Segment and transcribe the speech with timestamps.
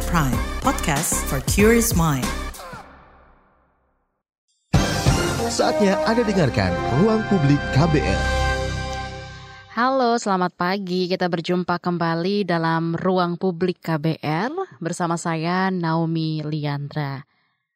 [0.00, 2.24] At Prime, podcast for curious mind.
[5.52, 6.72] Saatnya Anda dengarkan
[7.04, 8.22] Ruang Publik KBR.
[9.76, 11.04] Halo, selamat pagi.
[11.04, 17.20] Kita berjumpa kembali dalam Ruang Publik KBR bersama saya Naomi Liandra.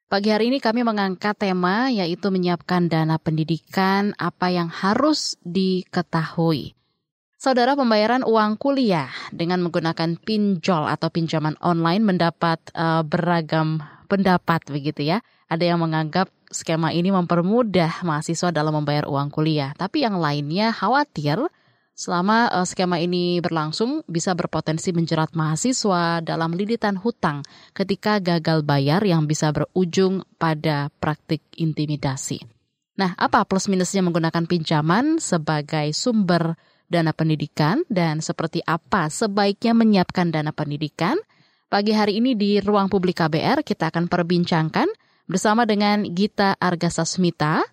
[0.08, 6.72] Pagi hari ini kami mengangkat tema yaitu menyiapkan dana pendidikan apa yang harus diketahui.
[7.44, 15.12] Saudara pembayaran uang kuliah dengan menggunakan pinjol atau pinjaman online mendapat uh, beragam pendapat begitu
[15.12, 15.20] ya.
[15.52, 21.36] Ada yang menganggap skema ini mempermudah mahasiswa dalam membayar uang kuliah, tapi yang lainnya khawatir
[21.92, 27.44] selama uh, skema ini berlangsung bisa berpotensi menjerat mahasiswa dalam lilitan hutang
[27.76, 32.40] ketika gagal bayar yang bisa berujung pada praktik intimidasi.
[32.96, 36.56] Nah, apa plus minusnya menggunakan pinjaman sebagai sumber
[36.94, 41.18] dana pendidikan dan seperti apa sebaiknya menyiapkan dana pendidikan?
[41.66, 44.86] Pagi hari ini di ruang publik KBR kita akan perbincangkan
[45.26, 47.66] bersama dengan Gita Argasasmita,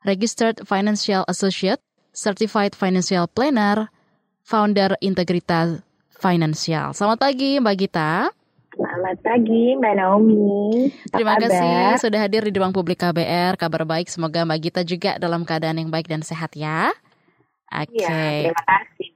[0.00, 1.76] Registered Financial Associate,
[2.16, 3.92] Certified Financial Planner,
[4.40, 5.84] Founder Integritas
[6.16, 6.96] Financial.
[6.96, 8.32] Selamat pagi Mbak Gita.
[8.74, 10.88] Selamat pagi Mbak Naomi.
[10.88, 11.42] Apa Terima kabar?
[11.46, 13.60] kasih sudah hadir di ruang publik KBR.
[13.60, 16.90] Kabar baik, semoga Mbak Gita juga dalam keadaan yang baik dan sehat ya.
[17.72, 17.98] Oke.
[17.98, 18.04] Okay.
[18.04, 19.08] Ya, terima kasih.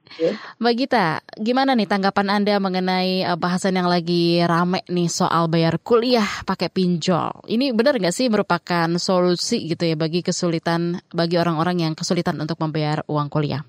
[0.59, 1.07] Mbak Gita,
[1.39, 6.67] gimana nih tanggapan Anda mengenai uh, bahasan yang lagi rame nih soal bayar kuliah pakai
[6.67, 7.45] pinjol?
[7.47, 12.59] Ini benar nggak sih merupakan solusi gitu ya bagi kesulitan bagi orang-orang yang kesulitan untuk
[12.59, 13.63] membayar uang kuliah?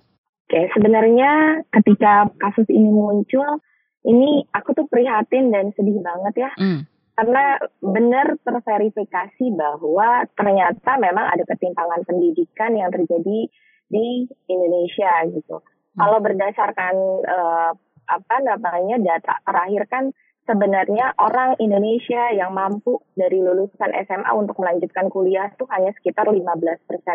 [0.51, 3.63] Oke, sebenarnya ketika kasus ini muncul,
[4.03, 6.51] ini aku tuh prihatin dan sedih banget ya.
[6.59, 6.81] Mm.
[7.15, 7.45] Karena
[7.85, 13.47] benar terverifikasi bahwa ternyata memang ada ketimpangan pendidikan yang terjadi
[13.91, 15.59] di Indonesia gitu.
[15.61, 15.99] Hmm.
[15.99, 16.95] Kalau berdasarkan
[17.27, 17.73] uh,
[18.11, 20.05] apa namanya data terakhir kan
[20.47, 26.41] sebenarnya orang Indonesia yang mampu dari lulusan SMA untuk melanjutkan kuliah itu hanya sekitar 15%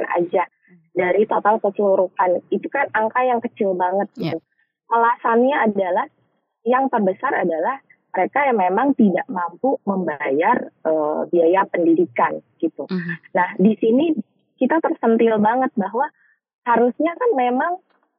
[0.03, 0.93] aja hmm.
[0.93, 2.43] dari total keseluruhan.
[2.51, 4.37] Itu kan angka yang kecil banget gitu.
[4.37, 4.91] Yeah.
[4.91, 6.05] Alasannya adalah
[6.65, 7.81] yang terbesar adalah
[8.15, 12.87] mereka yang memang tidak mampu membayar uh, biaya pendidikan gitu.
[12.87, 14.15] Uh Nah, di sini
[14.55, 16.07] kita tersentil banget bahwa
[16.65, 17.71] harusnya kan memang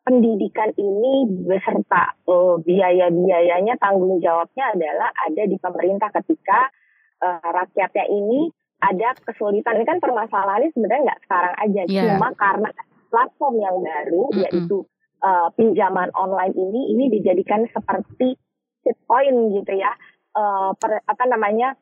[0.06, 6.70] pendidikan ini beserta uh, biaya-biayanya tanggung jawabnya adalah ada di pemerintah ketika
[7.26, 8.46] uh, rakyatnya ini
[8.78, 9.82] ada kesulitan.
[9.82, 12.14] Ini kan permasalahannya sebenarnya nggak sekarang aja, yeah.
[12.14, 12.70] cuma karena
[13.10, 14.42] platform yang baru mm -hmm.
[14.46, 14.78] yaitu
[15.26, 18.38] uh, pinjaman online ini ini dijadikan seperti
[19.10, 19.90] point gitu ya.
[20.36, 21.74] Uh, per, apa namanya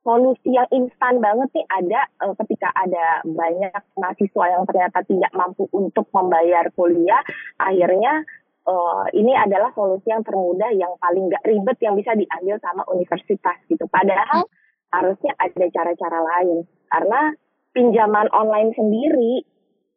[0.00, 5.68] solusi yang instan banget nih ada uh, ketika ada banyak mahasiswa yang ternyata tidak mampu
[5.76, 7.20] untuk membayar kuliah,
[7.60, 8.24] akhirnya
[8.64, 13.56] uh, ini adalah solusi yang termudah yang paling gak ribet yang bisa diambil sama universitas
[13.68, 13.84] gitu.
[13.92, 14.48] Padahal
[14.90, 17.20] harusnya ada cara-cara lain karena
[17.70, 19.46] pinjaman online sendiri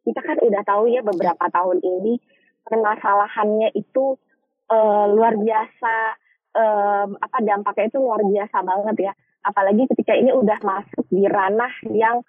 [0.04, 2.20] kita kan udah tahu ya beberapa tahun ini
[2.62, 4.14] permasalahannya itu
[4.70, 5.94] uh, luar biasa
[6.54, 9.12] um, apa dampaknya itu luar biasa banget ya
[9.44, 12.24] apalagi ketika ini udah masuk di ranah yang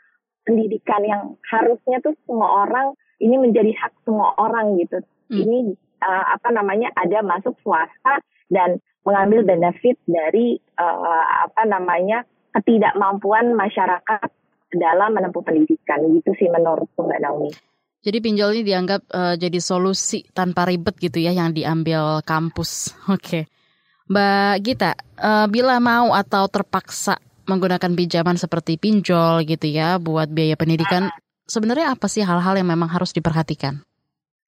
[0.46, 5.02] pendidikan yang harusnya tuh semua orang ini menjadi hak semua orang gitu.
[5.32, 5.42] Hmm.
[5.42, 5.58] Ini
[6.04, 8.22] uh, apa namanya ada masuk swasta
[8.52, 8.78] dan
[9.08, 14.30] mengambil benefit dari uh, apa namanya ketidakmampuan masyarakat
[14.76, 17.52] dalam menempuh pendidikan gitu sih menurut Mbak Naomi.
[18.06, 22.94] Jadi pinjol ini dianggap uh, jadi solusi tanpa ribet gitu ya yang diambil kampus.
[23.10, 23.18] Oke.
[23.18, 23.44] Okay.
[24.06, 27.18] Mbak Gita, uh, bila mau atau terpaksa
[27.50, 31.10] menggunakan pinjaman seperti pinjol gitu ya buat biaya pendidikan,
[31.50, 33.82] sebenarnya apa sih hal-hal yang memang harus diperhatikan?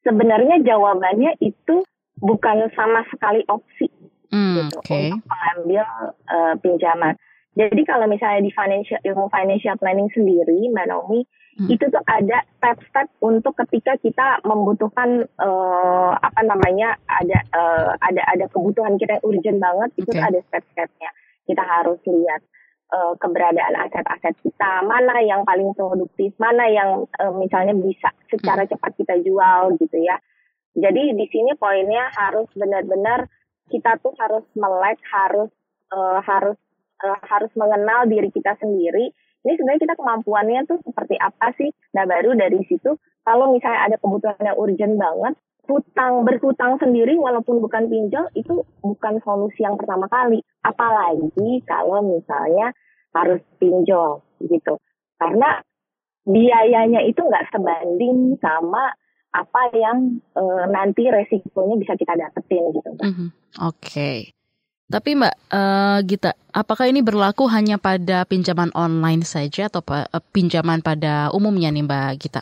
[0.05, 1.81] Sebenarnya jawabannya itu
[2.21, 3.89] bukan sama sekali opsi
[4.29, 5.13] hmm, gitu okay.
[5.13, 5.85] untuk mengambil
[6.29, 7.13] uh, pinjaman.
[7.57, 11.25] Jadi kalau misalnya di financial ilmu financial planning sendiri, Mbak Naomi,
[11.57, 11.67] hmm.
[11.73, 18.45] itu tuh ada step-step untuk ketika kita membutuhkan uh, apa namanya ada uh, ada ada
[18.53, 20.23] kebutuhan kita yang urgent banget, itu okay.
[20.23, 21.09] ada step-stepnya.
[21.47, 22.41] Kita harus lihat
[22.93, 28.71] uh, keberadaan aset-aset kita, mana yang paling produktif, mana yang uh, misalnya bisa secara hmm.
[28.77, 30.21] cepat kita jual gitu ya.
[30.77, 33.25] Jadi di sini poinnya harus benar-benar
[33.67, 35.49] kita tuh harus melek, harus
[35.89, 36.57] uh, harus
[37.01, 39.11] uh, harus mengenal diri kita sendiri.
[39.45, 41.69] Ini sebenarnya kita kemampuannya tuh seperti apa sih?
[41.93, 42.97] Nah baru dari situ
[43.27, 45.33] kalau misalnya ada kebutuhan yang urgent banget,
[45.67, 50.39] hutang berhutang sendiri walaupun bukan pinjol itu bukan solusi yang pertama kali.
[50.63, 52.71] Apalagi kalau misalnya
[53.11, 54.79] harus pinjol gitu.
[55.19, 55.59] Karena
[56.23, 58.95] biayanya itu nggak sebanding sama
[59.35, 62.91] apa yang e, nanti resikonya bisa kita dapetin gitu.
[63.03, 63.29] Mm -hmm.
[63.63, 63.91] Oke.
[63.91, 64.36] Okay.
[64.87, 70.79] Tapi Mbak uh, Gita, apakah ini berlaku hanya pada pinjaman online saja atau uh, pinjaman
[70.79, 72.41] pada umumnya nih Mbak Gita?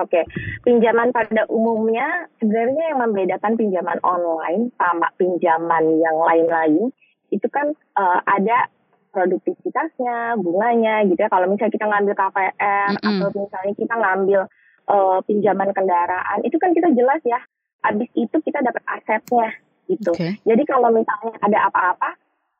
[0.00, 0.24] Oke,
[0.64, 6.88] pinjaman pada umumnya sebenarnya yang membedakan pinjaman online sama pinjaman yang lain-lain
[7.28, 7.68] itu kan
[8.00, 8.72] uh, ada
[9.12, 11.28] produktivitasnya, bunganya gitu ya.
[11.28, 13.20] Kalau misalnya kita ngambil KPR mm -hmm.
[13.20, 14.40] atau misalnya kita ngambil
[14.88, 17.44] uh, pinjaman kendaraan, itu kan kita jelas ya.
[17.84, 19.52] Habis itu kita dapat asetnya
[19.90, 20.14] gitu.
[20.14, 20.38] Okay.
[20.46, 22.10] Jadi kalau misalnya ada apa-apa,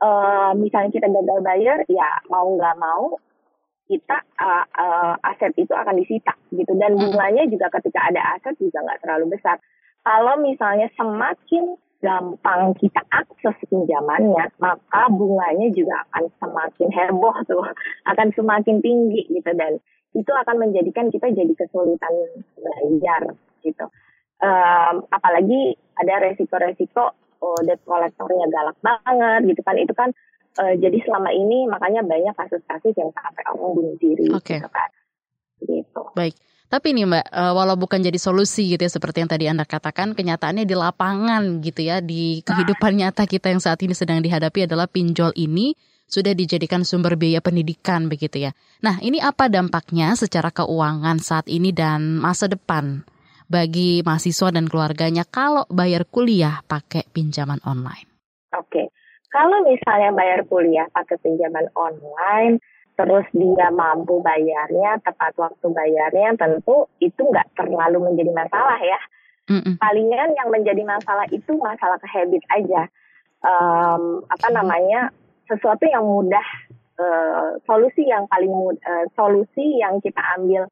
[0.03, 3.15] uh, misalnya kita gagal bayar, ya mau nggak mau
[3.91, 7.11] kita uh, uh, aset itu akan disita gitu dan hmm.
[7.11, 9.59] bunganya juga ketika ada aset juga nggak terlalu besar.
[10.01, 17.67] Kalau misalnya semakin gampang kita akses pinjamannya, maka bunganya juga akan semakin heboh tuh,
[18.11, 19.77] akan semakin tinggi gitu dan
[20.17, 22.15] itu akan menjadikan kita jadi kesulitan
[22.57, 23.87] belajar gitu.
[24.41, 30.11] Um, apalagi ada resiko-resiko oh, debt collectornya galak banget gitu kan, itu kan
[30.61, 34.61] uh, jadi selama ini makanya banyak kasus-kasus yang sampai orang bunuh diri okay.
[34.61, 34.91] gitu kan.
[35.61, 36.03] Gitu.
[36.17, 36.37] Baik.
[36.71, 40.15] Tapi nih Mbak, uh, walau bukan jadi solusi gitu ya seperti yang tadi Anda katakan,
[40.15, 44.87] kenyataannya di lapangan gitu ya, di kehidupan nyata kita yang saat ini sedang dihadapi adalah
[44.87, 45.75] pinjol ini
[46.07, 48.55] sudah dijadikan sumber biaya pendidikan begitu ya.
[48.87, 53.03] Nah, ini apa dampaknya secara keuangan saat ini dan masa depan
[53.51, 58.07] bagi mahasiswa dan keluarganya kalau bayar kuliah pakai pinjaman online?
[58.55, 58.95] Oke.
[59.31, 62.63] Kalau misalnya bayar kuliah pakai pinjaman online,
[62.95, 69.01] terus dia mampu bayarnya, tepat waktu bayarnya, tentu itu nggak terlalu menjadi masalah ya.
[69.51, 69.83] Mm-mm.
[69.83, 72.87] Palingan yang menjadi masalah itu masalah ke habit aja.
[73.43, 75.11] Um, apa namanya
[75.51, 76.47] sesuatu yang mudah,
[77.03, 80.71] uh, solusi yang paling mudah, uh, solusi yang kita ambil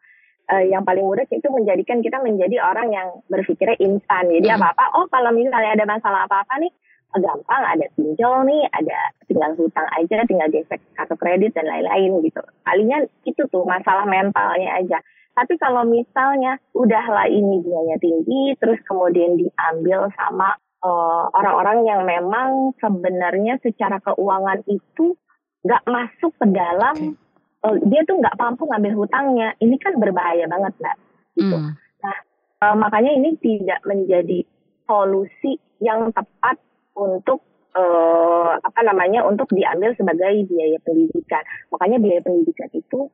[0.52, 4.28] uh, yang paling mudah itu menjadikan kita menjadi orang yang berpikirnya instan.
[4.32, 6.72] Jadi apa apa, oh kalau misalnya ada masalah apa apa nih
[7.16, 12.44] gampang ada pinjol nih, ada tinggal hutang aja, tinggal gesek kartu kredit dan lain-lain gitu.
[12.68, 15.00] Palingan itu tuh masalah mentalnya aja.
[15.32, 20.52] Tapi kalau misalnya udahlah ini biaya tinggi, terus kemudian diambil sama
[20.84, 25.16] eh, orang-orang yang memang sebenarnya secara keuangan itu
[25.64, 27.16] nggak masuk ke dalam,
[27.64, 29.48] uh, dia tuh nggak mampu ngambil hutangnya.
[29.58, 30.96] Ini kan berbahaya banget, mbak.
[31.38, 31.56] Gitu.
[31.56, 31.72] Mm.
[32.04, 32.16] Nah,
[32.62, 34.44] uh, makanya ini tidak menjadi
[34.86, 36.58] solusi yang tepat
[36.98, 37.44] untuk
[37.78, 41.44] uh, apa namanya untuk diambil sebagai biaya pendidikan.
[41.70, 43.10] Makanya biaya pendidikan itu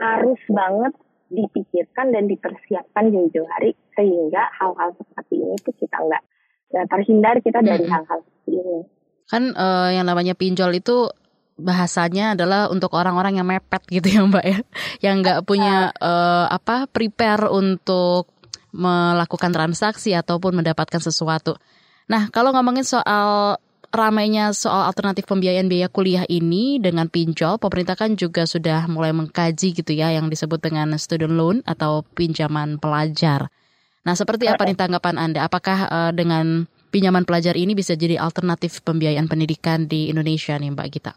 [0.00, 0.96] harus banget
[1.30, 6.22] dipikirkan dan dipersiapkan jauh-jauh hari sehingga hal-hal seperti ini tuh kita nggak
[6.90, 8.78] terhindar kita dari hal-hal seperti ini.
[9.30, 11.06] Kan uh, yang namanya pinjol itu
[11.60, 14.58] bahasanya adalah untuk orang-orang yang mepet gitu ya Mbak ya,
[15.04, 18.32] yang nggak punya uh, apa prepare untuk
[18.70, 21.58] melakukan transaksi ataupun mendapatkan sesuatu.
[22.10, 23.58] Nah, kalau ngomongin soal
[23.90, 29.74] ramainya soal alternatif pembiayaan biaya kuliah ini dengan pinjol, pemerintah kan juga sudah mulai mengkaji
[29.74, 33.50] gitu ya yang disebut dengan student loan atau pinjaman pelajar.
[34.06, 35.44] Nah, seperti apa nih tanggapan Anda?
[35.44, 40.88] Apakah uh, dengan pinjaman pelajar ini bisa jadi alternatif pembiayaan pendidikan di Indonesia nih Mbak
[40.88, 41.12] Gita?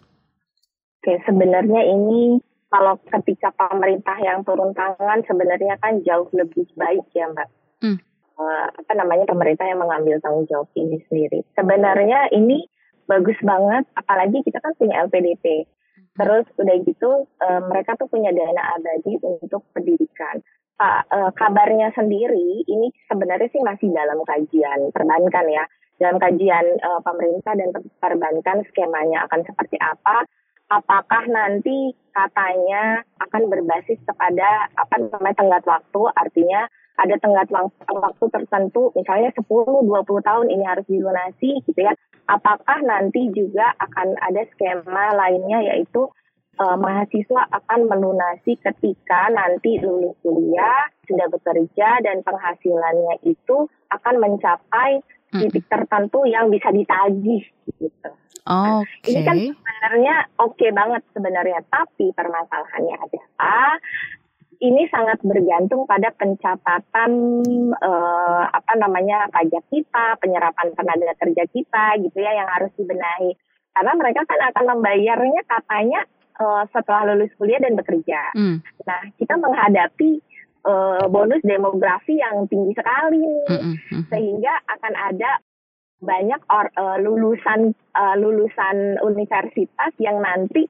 [1.03, 2.39] Oke, sebenarnya ini
[2.71, 7.49] kalau ketika pemerintah yang turun tangan sebenarnya kan jauh lebih baik ya Mbak.
[7.83, 7.99] Hmm
[8.37, 11.45] uh, apa namanya pemerintah yang mengambil tanggung jawab ini sendiri.
[11.53, 12.65] Sebenarnya ini
[13.05, 15.67] bagus banget, apalagi kita kan punya LPDP.
[16.13, 20.41] Terus udah gitu uh, mereka tuh punya dana abadi untuk pendidikan.
[20.77, 25.65] Pak, uh, kabarnya sendiri ini sebenarnya sih masih dalam kajian perbankan ya.
[26.01, 27.69] Dalam kajian uh, pemerintah dan
[28.01, 30.25] perbankan skemanya akan seperti apa?
[30.73, 36.65] Apakah nanti katanya akan berbasis kepada apa namanya tenggat waktu, artinya
[36.97, 37.49] ada tenggat
[37.85, 41.93] waktu tertentu, misalnya 10-20 tahun ini harus dilunasi gitu ya.
[42.25, 46.09] Apakah nanti juga akan ada skema lainnya yaitu
[46.57, 55.05] uh, mahasiswa akan melunasi ketika nanti lulus kuliah, sudah bekerja dan penghasilannya itu akan mencapai
[55.41, 57.43] titik tertentu yang bisa ditagih
[57.81, 58.09] gitu.
[58.43, 59.15] Oh, okay.
[59.15, 63.79] Ini kan sebenarnya oke okay banget sebenarnya, tapi permasalahannya adalah
[64.63, 67.11] ini sangat bergantung pada pencatatan
[67.75, 73.35] uh, apa namanya pajak kita, penyerapan tenaga kerja kita gitu ya yang harus dibenahi.
[73.75, 76.01] Karena mereka kan akan membayarnya katanya
[76.39, 78.31] uh, setelah lulus kuliah dan bekerja.
[78.39, 78.57] Mm.
[78.61, 80.23] Nah, kita menghadapi
[80.67, 83.47] uh, bonus demografi yang tinggi sekali nih.
[83.51, 84.01] Mm -hmm.
[84.11, 85.31] Sehingga akan ada
[86.03, 90.67] banyak or, uh, lulusan uh, lulusan universitas yang nanti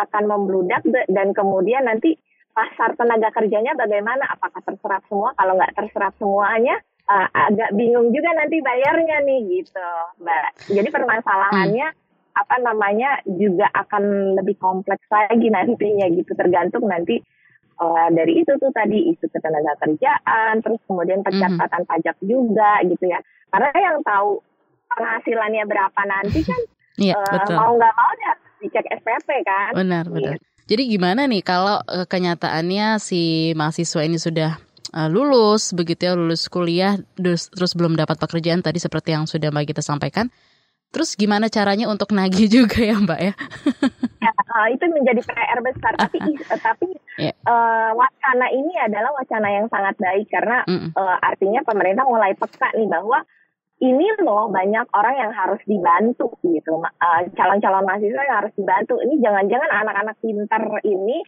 [0.00, 0.80] akan membludak
[1.12, 2.16] dan kemudian nanti
[2.56, 4.24] pasar tenaga kerjanya bagaimana?
[4.32, 5.36] Apakah terserap semua?
[5.36, 9.88] Kalau nggak terserap semuanya, uh, agak bingung juga nanti bayarnya nih gitu,
[10.24, 10.48] Mbak.
[10.72, 12.38] Jadi permasalahannya hmm.
[12.40, 17.20] apa namanya juga akan lebih kompleks lagi nantinya gitu tergantung nanti
[17.80, 21.90] uh, dari itu tuh tadi isu ketenaga kerjaan, terus kemudian pencatatan hmm.
[21.90, 23.18] pajak juga gitu ya.
[23.50, 24.38] Karena yang tahu
[24.94, 26.60] penghasilannya berapa nanti kan
[27.00, 27.56] Iya, uh, betul.
[27.56, 29.72] mau nggak mau ya dicek SPP kan.
[29.72, 30.36] Benar, benar.
[30.36, 30.44] Gitu.
[30.70, 34.60] Jadi gimana nih kalau uh, kenyataannya si mahasiswa ini sudah
[34.94, 39.48] uh, lulus begitu ya lulus kuliah terus, terus belum dapat pekerjaan tadi seperti yang sudah
[39.50, 40.28] Mbak kita sampaikan.
[40.90, 43.34] Terus gimana caranya untuk nagih juga ya Mbak ya?
[44.20, 45.92] ya uh, itu menjadi PR besar.
[45.94, 46.18] tapi
[46.52, 47.34] uh, tapi yeah.
[47.46, 52.74] uh, wacana ini adalah wacana yang sangat baik karena mm uh, artinya pemerintah mulai peka
[52.74, 53.22] nih bahwa
[53.80, 56.84] ini loh banyak orang yang harus dibantu gitu
[57.32, 61.24] calon-calon uh, mahasiswa yang harus dibantu ini jangan-jangan anak-anak pintar ini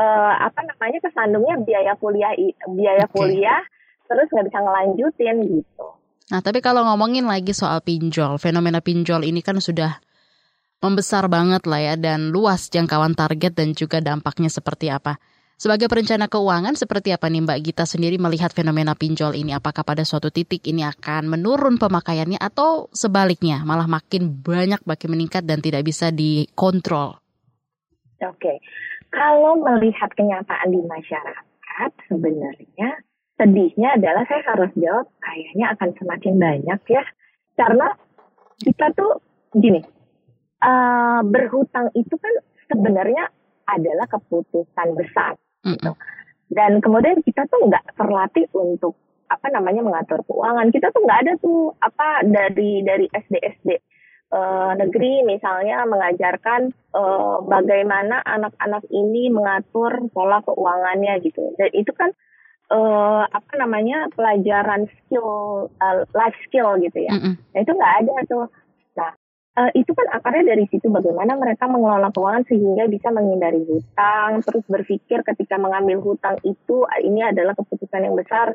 [0.00, 2.32] uh, apa namanya kesandungnya biaya kuliah
[2.72, 3.12] biaya okay.
[3.12, 3.60] kuliah
[4.08, 5.86] terus nggak bisa ngelanjutin gitu.
[6.32, 10.00] Nah tapi kalau ngomongin lagi soal pinjol, fenomena pinjol ini kan sudah
[10.80, 15.16] membesar banget lah ya dan luas jangkauan target dan juga dampaknya seperti apa.
[15.54, 19.54] Sebagai perencana keuangan, seperti apa nih Mbak Gita sendiri melihat fenomena pinjol ini?
[19.54, 25.46] Apakah pada suatu titik ini akan menurun pemakaiannya atau sebaliknya malah makin banyak makin meningkat
[25.46, 27.22] dan tidak bisa dikontrol?
[28.18, 28.58] Oke,
[29.14, 32.98] kalau melihat kenyataan di masyarakat sebenarnya
[33.34, 37.04] sedihnya adalah saya harus jawab kayaknya akan semakin banyak ya.
[37.54, 37.88] Karena
[38.62, 39.22] kita tuh
[39.54, 39.82] gini
[40.62, 42.34] uh, berhutang itu kan
[42.70, 43.30] sebenarnya
[43.66, 45.92] adalah keputusan besar gitu.
[46.52, 48.94] Dan kemudian kita tuh nggak terlatih untuk
[49.26, 50.68] apa namanya mengatur keuangan.
[50.70, 53.70] Kita tuh nggak ada tuh apa dari dari SD SD
[54.30, 61.56] uh, negeri misalnya mengajarkan uh, bagaimana anak-anak ini mengatur pola keuangannya gitu.
[61.56, 62.12] Dan itu kan
[62.70, 67.12] uh, apa namanya pelajaran skill uh, life skill gitu ya.
[67.16, 68.46] Nah itu nggak ada tuh.
[68.96, 69.10] Nah
[69.58, 74.64] uh, itu kan akarnya dari situ bagaimana mereka mengelola keuangan sehingga bisa menghindari hutang, terus
[74.66, 78.54] berpikir ketika mengambil hutang itu ini adalah keputusan yang besar,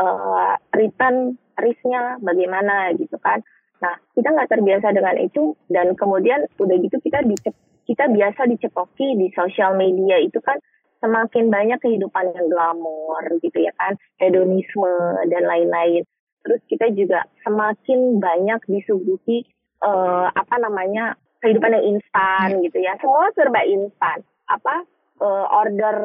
[0.00, 3.42] uh, return risknya bagaimana gitu kan.
[3.78, 7.54] Nah, kita nggak terbiasa dengan itu dan kemudian udah gitu kita dicep,
[7.86, 10.58] kita biasa dicepoki di sosial media itu kan
[10.98, 14.94] semakin banyak kehidupan yang glamor gitu ya kan, hedonisme
[15.30, 16.02] dan lain-lain.
[16.42, 19.46] Terus kita juga semakin banyak disuguhi
[19.84, 21.14] uh, apa namanya
[21.44, 24.26] kehidupan yang instan gitu ya, semua serba instan.
[24.48, 24.86] Apa
[25.22, 25.96] uh, order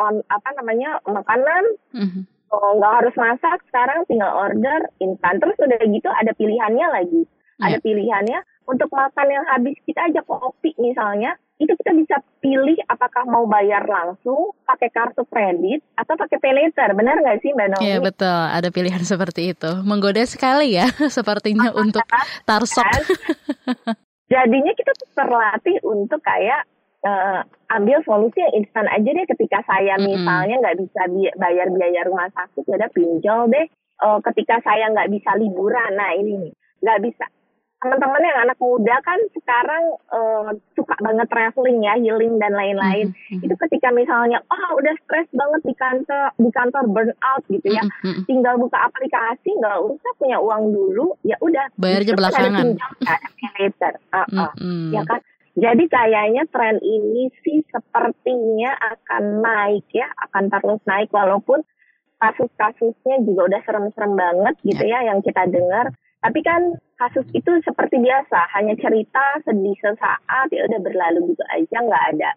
[0.00, 1.64] on apa namanya makanan.
[1.92, 6.86] Mm -hmm Oh, nggak harus masak sekarang tinggal order instan terus udah gitu ada pilihannya
[6.88, 7.22] lagi
[7.60, 7.68] yeah.
[7.68, 13.26] ada pilihannya untuk makan yang habis kita aja kopi misalnya itu kita bisa pilih apakah
[13.26, 17.82] mau bayar langsung pakai kartu kredit atau pakai pay later benar nggak sih mbak Nomi?
[17.82, 20.86] Iya betul ada pilihan seperti itu menggoda sekali ya
[21.16, 22.06] sepertinya oh, untuk
[22.46, 22.86] tarsok.
[24.32, 26.68] Jadinya kita tuh terlatih untuk kayak
[27.02, 27.40] uh,
[27.74, 30.10] ambil solusi yang instan aja deh ketika saya mm -hmm.
[30.14, 33.66] misalnya nggak bisa bi bayar biaya rumah sakit udah pinjol deh
[34.04, 36.52] uh, ketika saya nggak bisa liburan nah ini nih
[36.84, 37.24] nggak bisa
[37.78, 43.38] teman-teman yang anak muda kan sekarang uh, suka banget traveling ya healing dan lain-lain mm
[43.38, 43.44] -hmm.
[43.46, 47.86] itu ketika misalnya oh udah stres banget di kantor di kantor burn out gitu ya
[47.86, 48.22] mm -hmm.
[48.26, 52.66] tinggal buka aplikasi nggak usah punya uang dulu ya udah bayarnya belakangan
[53.38, 54.50] ada uh -uh.
[54.58, 54.90] Mm -hmm.
[54.98, 55.20] ya kan
[55.58, 61.66] jadi kayaknya tren ini sih sepertinya akan naik ya, akan terus naik walaupun
[62.22, 65.02] kasus-kasusnya juga udah serem-serem banget gitu ya.
[65.02, 65.90] ya yang kita dengar.
[66.22, 71.78] Tapi kan kasus itu seperti biasa, hanya cerita sedih sesaat ya udah berlalu gitu aja,
[71.78, 72.30] nggak ada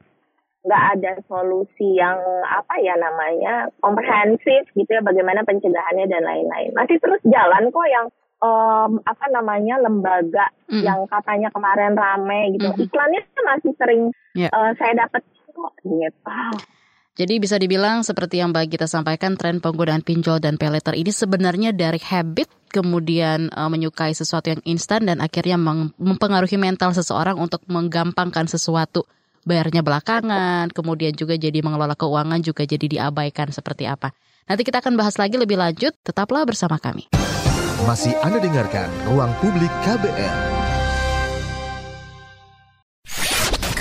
[0.61, 7.01] nggak ada solusi yang apa ya namanya komprehensif gitu ya bagaimana pencegahannya dan lain-lain masih
[7.01, 8.05] terus jalan kok yang
[8.45, 10.85] um, apa namanya lembaga mm.
[10.85, 12.67] yang katanya kemarin rame gitu.
[12.73, 12.77] Mm.
[12.89, 14.03] Iklannya masih sering
[14.35, 14.49] yeah.
[14.53, 14.57] Ya.
[14.57, 16.37] uh, saya dapat kok gitu.
[17.11, 21.75] Jadi bisa dibilang seperti yang Mbak Gita sampaikan tren penggunaan pinjol dan peleter ini sebenarnya
[21.75, 25.59] dari habit kemudian uh, menyukai sesuatu yang instan dan akhirnya
[25.99, 29.03] mempengaruhi mental seseorang untuk menggampangkan sesuatu
[29.43, 34.13] bayarnya belakangan, kemudian juga jadi mengelola keuangan juga jadi diabaikan seperti apa.
[34.47, 37.07] Nanti kita akan bahas lagi lebih lanjut, tetaplah bersama kami.
[37.85, 40.37] Masih Anda dengarkan Ruang Publik KBR.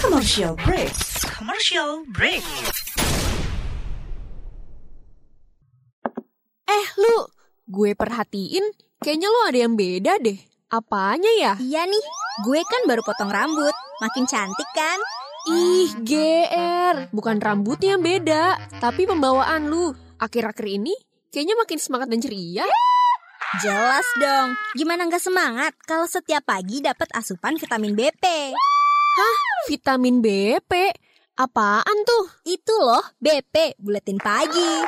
[0.01, 0.91] Commercial break.
[1.37, 2.43] Commercial break.
[6.71, 7.27] Eh, lu,
[7.67, 8.63] gue perhatiin
[9.03, 10.39] kayaknya lu ada yang beda deh.
[10.71, 11.53] Apanya ya?
[11.59, 12.05] Iya nih,
[12.47, 13.75] gue kan baru potong rambut.
[13.99, 15.03] Makin cantik kan?
[15.51, 17.11] Ih, GR.
[17.11, 19.91] Bukan rambutnya yang beda, tapi pembawaan lu.
[20.23, 20.95] Akhir-akhir ini
[21.35, 22.67] kayaknya makin semangat dan ceria.
[23.59, 24.55] Jelas dong.
[24.79, 28.55] Gimana nggak semangat kalau setiap pagi dapat asupan vitamin BP?
[29.19, 29.37] Hah?
[29.67, 30.73] Vitamin BP?
[31.35, 32.31] Apaan tuh?
[32.47, 34.87] Itu loh, BP, buletin pagi.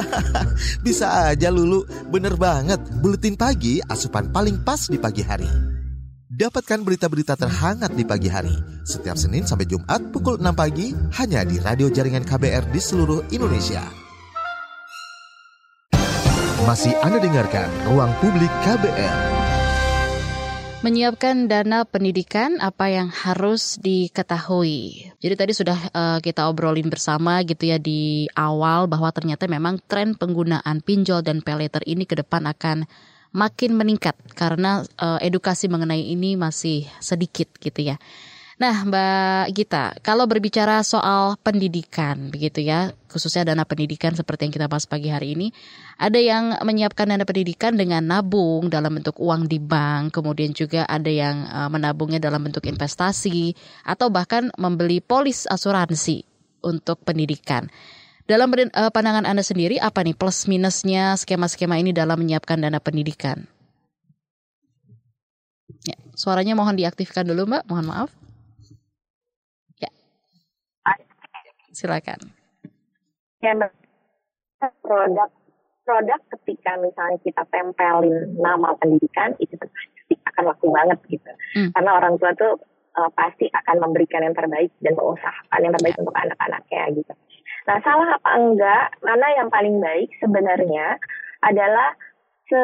[0.86, 2.80] Bisa aja Lulu, bener banget.
[3.00, 5.48] Buletin pagi asupan paling pas di pagi hari.
[6.32, 8.56] Dapatkan berita-berita terhangat di pagi hari.
[8.88, 13.84] Setiap Senin sampai Jumat pukul 6 pagi hanya di radio jaringan KBR di seluruh Indonesia.
[16.64, 19.41] Masih Anda dengarkan Ruang Publik KBR.
[20.82, 25.14] Menyiapkan dana pendidikan apa yang harus diketahui.
[25.22, 30.18] Jadi tadi sudah uh, kita obrolin bersama gitu ya di awal bahwa ternyata memang tren
[30.18, 32.90] penggunaan pinjol dan peleter ini ke depan akan
[33.30, 38.02] makin meningkat karena uh, edukasi mengenai ini masih sedikit gitu ya.
[38.62, 44.70] Nah, Mbak Gita, kalau berbicara soal pendidikan begitu ya, khususnya dana pendidikan seperti yang kita
[44.70, 45.50] bahas pagi hari ini,
[45.98, 51.10] ada yang menyiapkan dana pendidikan dengan nabung dalam bentuk uang di bank, kemudian juga ada
[51.10, 56.22] yang uh, menabungnya dalam bentuk investasi atau bahkan membeli polis asuransi
[56.62, 57.66] untuk pendidikan.
[58.30, 63.42] Dalam uh, pandangan Anda sendiri apa nih plus minusnya skema-skema ini dalam menyiapkan dana pendidikan?
[65.82, 68.21] Ya, suaranya mohon diaktifkan dulu Mbak, mohon maaf.
[71.72, 72.20] Silakan.
[73.42, 73.56] Ya,
[74.84, 75.30] produk
[75.82, 81.30] produk ketika misalnya kita tempelin nama pendidikan itu pasti akan laku banget gitu.
[81.58, 81.70] Hmm.
[81.74, 82.62] Karena orang tua tuh
[82.94, 87.12] uh, pasti akan memberikan yang terbaik dan mengusahakan yang terbaik untuk anak-anaknya gitu.
[87.62, 88.84] Nah, salah apa enggak?
[89.02, 90.98] Mana yang paling baik sebenarnya
[91.42, 91.94] adalah
[92.46, 92.60] se,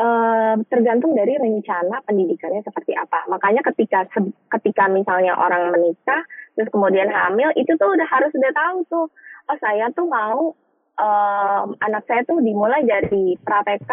[0.00, 3.28] uh, tergantung dari rencana pendidikannya seperti apa.
[3.28, 4.08] Makanya ketika
[4.58, 9.06] ketika misalnya orang menikah terus kemudian hamil itu tuh udah harus udah tahu tuh
[9.50, 10.54] oh saya tuh mau
[10.98, 13.90] um, anak saya tuh dimulai dari pra TK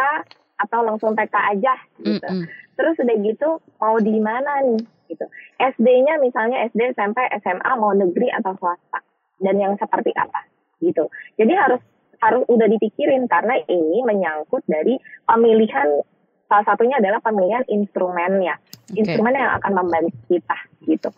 [0.62, 2.30] atau langsung TK aja gitu.
[2.30, 2.48] Mm -hmm.
[2.77, 3.50] Terus udah gitu
[3.82, 5.25] mau di mana nih gitu.
[5.59, 9.01] SD-nya misalnya SD, SMP, SMA mau negeri atau swasta
[9.42, 10.46] dan yang seperti apa
[10.79, 11.09] gitu.
[11.38, 11.81] Jadi harus
[12.22, 16.05] harus udah dipikirin karena ini menyangkut dari pemilihan
[16.46, 18.62] salah satunya adalah pemilihan instrumennya.
[18.92, 19.01] Okay.
[19.01, 21.09] Instrumen yang akan membantu kita gitu.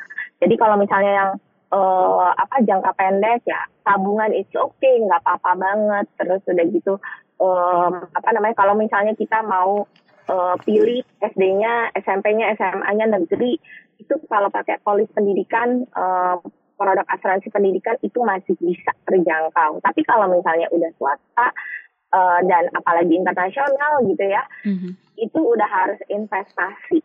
[0.44, 1.32] Jadi kalau misalnya yang
[1.72, 6.06] uh, apa jangka pendek ya tabungan itu oke okay, nggak apa-apa banget.
[6.20, 6.94] Terus udah gitu
[7.40, 9.88] um, apa namanya kalau misalnya kita mau
[10.30, 13.58] uh, pilih SD-nya, SMP-nya, SMA-nya negeri
[14.00, 16.38] itu kalau pakai polis pendidikan uh,
[16.76, 19.80] produk asuransi pendidikan itu masih bisa terjangkau.
[19.80, 21.48] Tapi kalau misalnya udah swasta
[22.12, 24.92] uh, dan apalagi internasional gitu ya, mm-hmm.
[25.22, 27.00] itu udah harus investasi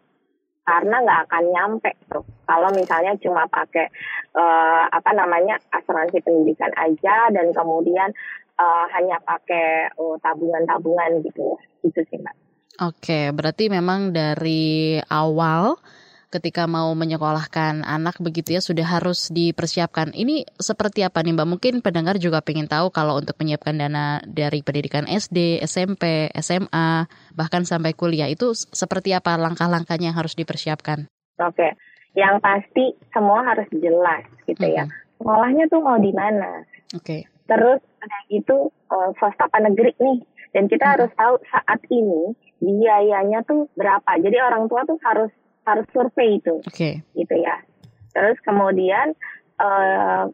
[0.69, 3.89] karena nggak akan nyampe tuh kalau misalnya cuma pakai
[4.37, 8.13] uh, apa namanya asuransi pendidikan aja dan kemudian
[8.61, 12.37] uh, hanya pakai uh, tabungan-tabungan gitu gitu sih mbak.
[12.79, 15.81] Oke, berarti memang dari awal
[16.29, 20.13] ketika mau menyekolahkan anak begitu ya sudah harus dipersiapkan.
[20.13, 21.49] Ini seperti apa nih Mbak?
[21.49, 27.65] Mungkin pendengar juga ingin tahu kalau untuk menyiapkan dana dari pendidikan SD, SMP, SMA, bahkan
[27.65, 31.09] sampai kuliah itu seperti apa langkah-langkahnya yang harus dipersiapkan?
[31.41, 31.77] Oke,
[32.13, 34.85] yang pasti semua harus jelas gitu ya.
[35.19, 36.63] Sekolahnya tuh mau di mana?
[36.93, 37.25] Oke.
[37.49, 40.21] Terus ada itu uh, swasta apa negeri nih?
[40.53, 40.93] Dan kita hmm.
[40.97, 44.09] harus tahu saat ini biayanya tuh berapa.
[44.21, 45.33] Jadi orang tua tuh harus
[45.75, 47.05] harus survei itu, okay.
[47.13, 47.61] gitu ya.
[48.17, 49.13] Terus kemudian
[49.61, 50.27] uh,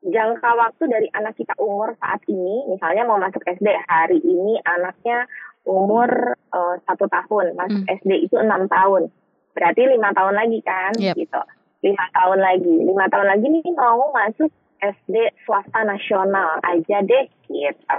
[0.00, 5.28] jangka waktu dari anak kita umur saat ini, misalnya mau masuk SD hari ini anaknya
[5.68, 7.96] umur uh, satu tahun, masuk hmm.
[8.00, 9.12] SD itu enam tahun,
[9.52, 11.16] berarti lima tahun lagi kan, yep.
[11.16, 11.40] gitu.
[11.80, 17.96] Lima tahun lagi, lima tahun lagi nih mau masuk SD swasta nasional aja deh, gitu.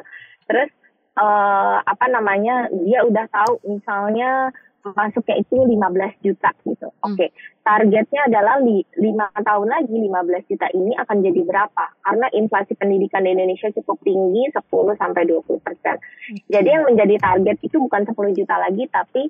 [0.49, 0.69] Terus
[1.17, 4.49] uh, apa namanya dia udah tahu misalnya
[4.83, 6.89] masuknya itu 15 juta gitu.
[6.89, 7.13] Hmm.
[7.13, 7.29] Oke, okay.
[7.61, 11.85] targetnya adalah li, 5 tahun lagi 15 juta ini akan jadi berapa?
[12.01, 14.61] Karena inflasi pendidikan di Indonesia cukup tinggi 10
[14.97, 15.95] sampai 20 persen.
[16.01, 16.37] Hmm.
[16.49, 19.29] Jadi yang menjadi target itu bukan 10 juta lagi tapi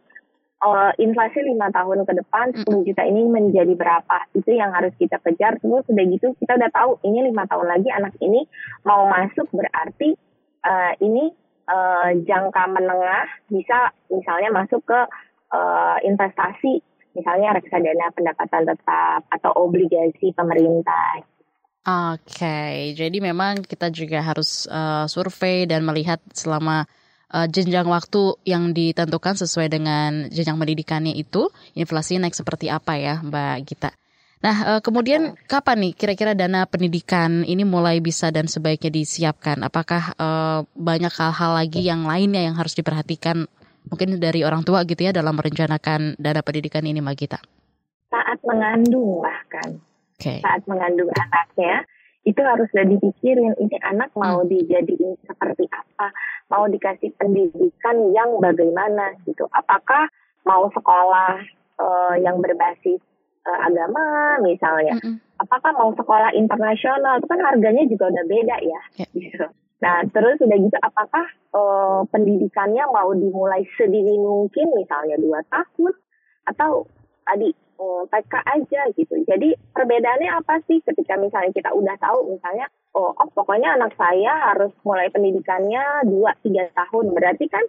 [0.64, 2.84] uh, inflasi 5 tahun ke depan 10 hmm.
[2.88, 4.18] juta ini menjadi berapa?
[4.38, 5.60] Itu yang harus kita kejar.
[5.60, 8.48] Terus sudah gitu kita udah tahu ini 5 tahun lagi anak ini
[8.86, 10.16] mau masuk berarti
[10.64, 11.34] uh, ini
[11.68, 15.00] uh, jangka menengah bisa misalnya masuk ke
[15.52, 21.28] uh, investasi misalnya reksadana pendapatan tetap atau obligasi pemerintah.
[21.82, 22.94] Oke, okay.
[22.94, 26.86] jadi memang kita juga harus uh, survei dan melihat selama
[27.34, 33.18] uh, jenjang waktu yang ditentukan sesuai dengan jenjang pendidikannya itu, inflasi naik seperti apa ya,
[33.26, 33.92] Mbak Gita.
[34.46, 39.66] Nah, uh, kemudian kapan nih kira-kira dana pendidikan ini mulai bisa dan sebaiknya disiapkan?
[39.66, 43.50] Apakah uh, banyak hal-hal lagi yang lainnya yang harus diperhatikan
[43.90, 47.40] mungkin dari orang tua gitu ya dalam merencanakan dana pendidikan ini Mbak Gita?
[48.12, 49.80] Saat mengandung bahkan.
[50.20, 50.44] Okay.
[50.44, 51.88] Saat mengandung anaknya
[52.22, 54.50] itu harus sudah dipikirin ini anak mau hmm.
[54.54, 56.14] dijadiin seperti apa,
[56.54, 59.50] mau dikasih pendidikan yang bagaimana gitu.
[59.50, 60.06] Apakah
[60.46, 61.42] mau sekolah
[61.82, 63.02] uh, yang berbasis
[63.46, 64.98] uh, agama misalnya.
[64.98, 65.16] Mm -hmm.
[65.42, 68.82] Apakah mau sekolah internasional itu kan harganya juga udah beda ya.
[69.02, 69.10] Yeah.
[69.14, 69.46] Gitu.
[69.82, 71.26] Nah terus udah gitu apakah
[71.58, 75.94] uh, pendidikannya mau dimulai sedini mungkin misalnya dua tahun
[76.54, 76.86] atau
[77.26, 77.50] tadi
[77.82, 79.16] uh, TK aja gitu.
[79.26, 84.54] Jadi perbedaannya apa sih ketika misalnya kita udah tahu misalnya oh, oh pokoknya anak saya
[84.54, 87.66] harus mulai pendidikannya dua tiga tahun berarti kan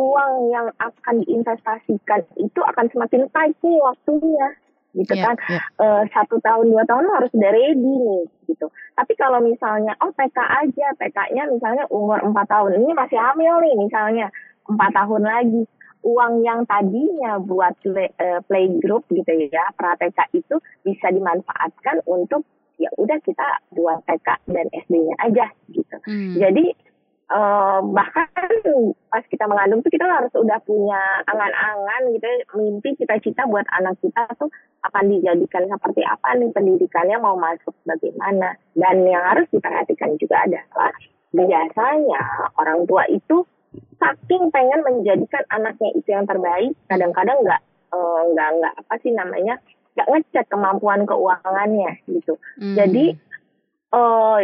[0.00, 4.48] uang yang akan diinvestasikan itu akan semakin tight nih waktunya
[4.94, 5.62] gitu yeah, kan yeah.
[5.78, 8.66] Uh, satu tahun dua tahun harus udah ready nih gitu
[8.98, 13.74] tapi kalau misalnya oh TK aja TK-nya misalnya umur empat tahun ini masih hamil nih
[13.78, 14.26] misalnya
[14.66, 15.62] empat tahun lagi
[16.00, 22.42] uang yang tadinya buat play, uh, playgroup gitu ya pra TK itu bisa dimanfaatkan untuk
[22.80, 26.40] ya udah kita buat TK dan SD-nya aja gitu hmm.
[26.40, 26.64] jadi
[27.30, 28.26] uh, bahkan
[29.08, 33.96] pas kita mengandung tuh kita harus udah punya angan-angan gitu ya, mimpi cita-cita buat anak
[34.02, 34.50] kita tuh
[34.84, 40.92] akan dijadikan seperti apa nih pendidikannya mau masuk bagaimana dan yang harus diperhatikan juga adalah
[41.30, 42.22] biasanya
[42.58, 43.46] orang tua itu
[44.02, 47.62] saking pengen menjadikan anaknya itu yang terbaik kadang-kadang nggak
[47.94, 49.54] uh, nggak nggak apa sih namanya
[49.94, 52.74] nggak ngecek kemampuan keuangannya gitu hmm.
[52.74, 53.04] jadi
[53.94, 54.42] uh,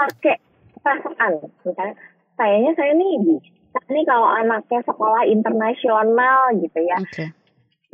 [0.00, 0.40] pakai
[0.82, 1.32] perasaan
[1.64, 1.94] misalnya
[2.36, 7.28] kayaknya saya nih bisa nih kalau anaknya sekolah internasional gitu ya okay.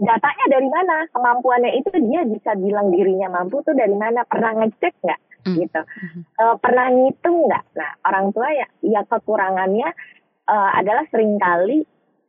[0.00, 4.94] datanya dari mana kemampuannya itu dia bisa bilang dirinya mampu tuh dari mana pernah ngecek
[5.04, 5.56] nggak mm.
[5.62, 6.20] gitu mm.
[6.40, 9.88] Uh, pernah ngitung nggak nah orang tua ya ya kekurangannya
[10.48, 11.86] uh, adalah sering kali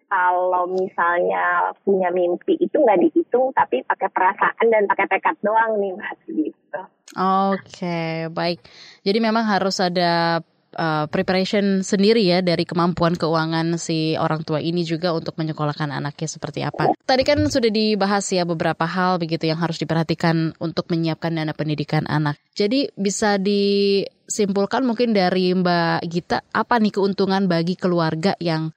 [0.09, 5.93] kalau misalnya punya mimpi itu nggak dihitung tapi pakai perasaan dan pakai tekad doang nih
[5.93, 6.81] mas gitu.
[7.17, 8.61] Oke baik.
[9.01, 10.43] Jadi memang harus ada
[10.75, 16.29] uh, preparation sendiri ya dari kemampuan keuangan si orang tua ini juga untuk menyekolahkan anaknya
[16.29, 16.93] seperti apa.
[16.93, 22.05] Tadi kan sudah dibahas ya beberapa hal begitu yang harus diperhatikan untuk menyiapkan dana pendidikan
[22.05, 22.37] anak.
[22.53, 28.69] Jadi bisa disimpulkan mungkin dari Mbak Gita apa nih keuntungan bagi keluarga yang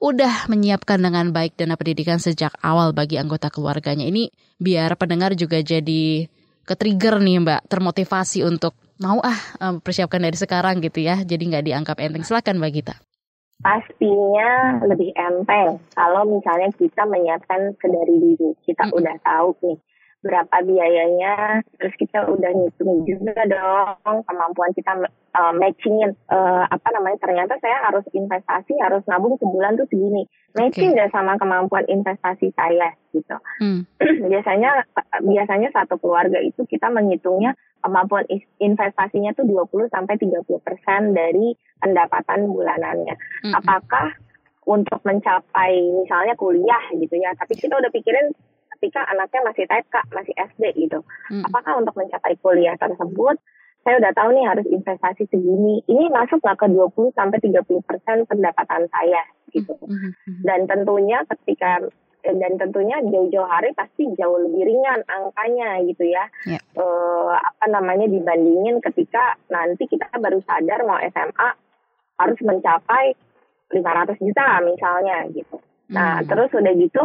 [0.00, 4.08] udah menyiapkan dengan baik dana pendidikan sejak awal bagi anggota keluarganya.
[4.08, 6.24] Ini biar pendengar juga jadi
[6.68, 9.38] ke-trigger nih Mbak, termotivasi untuk mau ah
[9.80, 11.20] persiapkan dari sekarang gitu ya.
[11.24, 12.24] Jadi nggak dianggap enteng.
[12.24, 12.94] Silakan Mbak Gita.
[13.60, 18.50] Pastinya lebih enteng kalau misalnya kita menyiapkan sedari diri.
[18.64, 18.96] Kita hmm.
[18.96, 19.76] udah tahu nih
[20.20, 24.92] berapa biayanya, terus kita udah ngitung juga dong kemampuan kita
[25.34, 30.94] uh, matchingin uh, apa namanya ternyata saya harus investasi harus nabung sebulan tuh segini matching
[30.94, 31.10] okay.
[31.14, 33.86] sama kemampuan investasi saya gitu hmm.
[34.30, 34.86] biasanya
[35.22, 38.26] biasanya satu keluarga itu kita menghitungnya kemampuan
[38.60, 43.14] investasinya tuh 20 sampai 30 persen dari pendapatan bulanannya
[43.46, 43.54] hmm.
[43.56, 44.12] apakah
[44.68, 48.34] untuk mencapai misalnya kuliah gitu ya tapi kita udah pikirin
[48.80, 51.04] ketika anaknya masih TK, masih SD gitu.
[51.28, 51.44] Hmm.
[51.44, 53.36] Apakah untuk mencapai kuliah tersebut
[53.80, 55.80] saya udah tahu nih harus investasi segini.
[55.88, 59.72] Ini masuk nggak ke 20 sampai 30 persen pendapatan saya gitu.
[59.80, 59.96] Hmm.
[59.96, 60.40] hmm, hmm.
[60.44, 61.84] Dan tentunya ketika
[62.20, 66.28] dan tentunya jauh-jauh hari pasti jauh lebih ringan angkanya gitu ya.
[66.44, 66.60] Yeah.
[66.60, 66.80] Ya.
[66.80, 66.86] E,
[67.32, 71.48] apa namanya dibandingin ketika nanti kita baru sadar mau SMA
[72.20, 73.16] harus mencapai
[73.72, 75.56] 500 juta misalnya gitu.
[75.90, 76.28] Nah, hmm.
[76.28, 77.02] terus udah gitu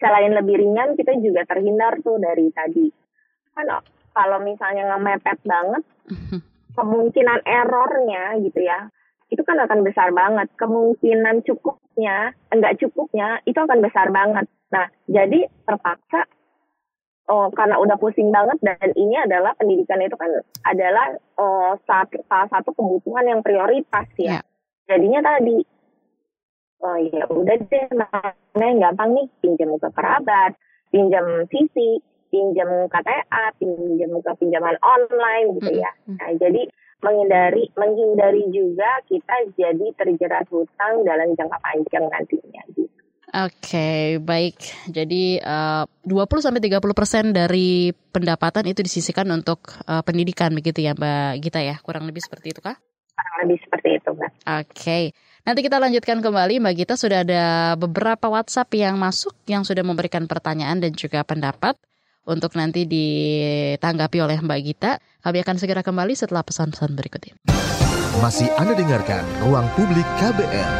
[0.00, 2.88] selain lebih ringan kita juga terhindar tuh dari tadi
[3.54, 3.84] kan
[4.16, 5.84] kalau misalnya ngemepet banget
[6.78, 8.88] kemungkinan errornya gitu ya
[9.30, 15.46] itu kan akan besar banget kemungkinan cukupnya enggak cukupnya itu akan besar banget nah jadi
[15.68, 16.26] terpaksa
[17.30, 20.30] oh, karena udah pusing banget dan ini adalah pendidikan itu kan
[20.66, 24.42] adalah oh, satu, salah satu kebutuhan yang prioritas ya.
[24.42, 24.42] Yeah.
[24.90, 25.62] Jadinya tadi
[26.80, 30.52] oh ya udah deh mana yang gampang nih pinjam ke kerabat
[30.90, 36.68] pinjam fisik pinjam KTA pinjam ke pinjaman online gitu ya nah jadi
[37.00, 42.92] menghindari menghindari juga kita jadi terjerat hutang dalam jangka panjang nantinya gitu.
[43.30, 44.58] Oke, okay, baik.
[44.90, 51.38] Jadi uh, 20 sampai 30% dari pendapatan itu disisikan untuk uh, pendidikan begitu ya, Mbak
[51.38, 51.78] Gita ya.
[51.78, 52.74] Kurang lebih seperti itu kah?
[53.14, 54.30] Kurang lebih seperti itu, Mbak.
[54.34, 54.66] Oke.
[54.74, 55.04] Okay.
[55.40, 60.28] Nanti kita lanjutkan kembali Mbak Gita sudah ada beberapa WhatsApp yang masuk yang sudah memberikan
[60.28, 61.76] pertanyaan dan juga pendapat.
[62.20, 65.00] untuk nanti ditanggapi oleh Mbak Gita.
[65.24, 67.38] Kami akan segera kembali setelah pesan-pesan berikut ini.
[68.20, 70.72] Masih Anda dengarkan Ruang Publik KBR.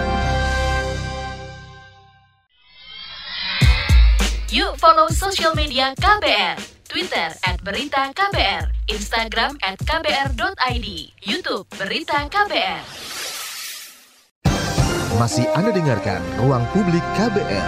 [4.53, 6.61] Yuk follow social media KBR.
[6.91, 10.89] Twitter at Berita KBR, Instagram at KBR.id,
[11.23, 13.40] Youtube Berita KBR.
[15.19, 17.67] Masih Anda dengarkan Ruang Publik KBR.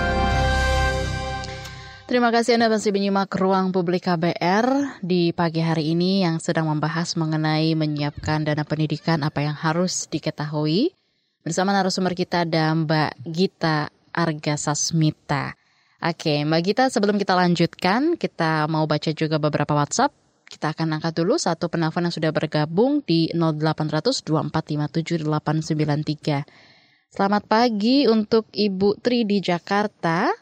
[2.07, 7.19] Terima kasih Anda masih menyimak ruang publik KBR di pagi hari ini yang sedang membahas
[7.19, 10.95] mengenai menyiapkan dana pendidikan apa yang harus diketahui.
[11.43, 15.59] Bersama narasumber kita ada Mbak Gita Arga Sasmita.
[15.99, 20.15] Oke, Mbak Gita sebelum kita lanjutkan, kita mau baca juga beberapa WhatsApp.
[20.47, 26.72] Kita akan angkat dulu satu penelpon yang sudah bergabung di 0800 2457 893.
[27.13, 30.33] Selamat pagi untuk Ibu Tri di Jakarta.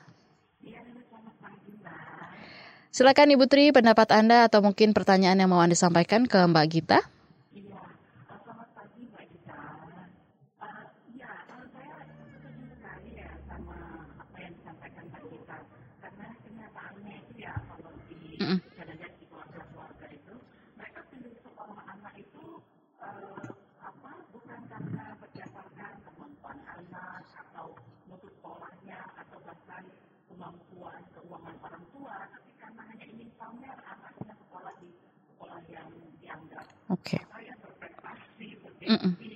[2.95, 7.03] Silakan Ibu Tri, pendapat Anda atau mungkin pertanyaan yang mau Anda sampaikan ke Mbak Gita.
[36.93, 37.21] Okay.
[38.89, 39.30] Mm-mm.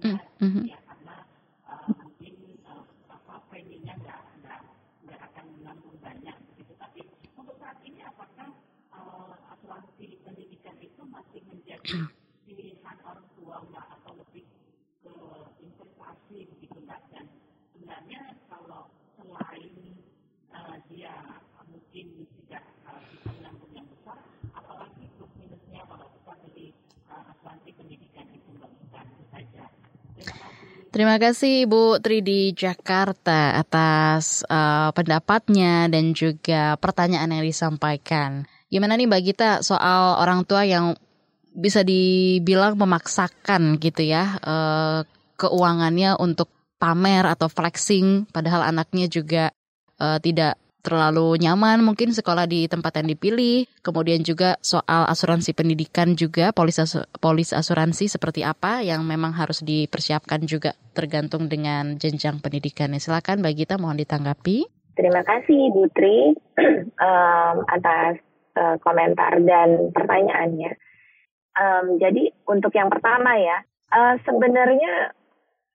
[0.00, 0.06] Oke.
[0.06, 0.16] Okay.
[0.40, 0.64] Mm -mm.
[0.64, 0.80] Mm-hmm.
[12.50, 14.44] pilihan orang tua mbak atau lebih
[15.00, 15.14] ke
[15.64, 17.26] investasi begitu mbak dan
[17.72, 19.74] sebenarnya kalau selain
[20.52, 21.14] uh, dia
[21.70, 24.18] mungkin tidak uh, bisa menanggung yang besar
[24.52, 26.68] apalagi plus minusnya kalau kita beli
[27.08, 28.70] uh, asuransi pendidikan itu mbak
[29.08, 29.64] itu saja
[30.90, 38.42] Terima kasih Ibu Tri di Jakarta atas uh, pendapatnya dan juga pertanyaan yang disampaikan.
[38.66, 40.98] Gimana nih Mbak Gita soal orang tua yang
[41.54, 45.06] bisa dibilang memaksakan gitu ya uh,
[45.38, 49.44] keuangannya untuk pamer atau flexing padahal anaknya juga
[49.98, 53.68] uh, tidak terlalu nyaman mungkin sekolah di tempat yang dipilih.
[53.84, 59.60] Kemudian juga soal asuransi pendidikan juga polis asu polis asuransi seperti apa yang memang harus
[59.64, 62.98] dipersiapkan juga tergantung dengan jenjang pendidikannya.
[62.98, 64.66] Silakan Mbak Gita mohon ditanggapi.
[64.96, 66.34] Terima kasih Bu Tri
[67.08, 68.20] um, atas
[68.58, 70.76] uh, komentar dan pertanyaannya.
[71.56, 75.12] Um, jadi untuk yang pertama ya, uh, sebenarnya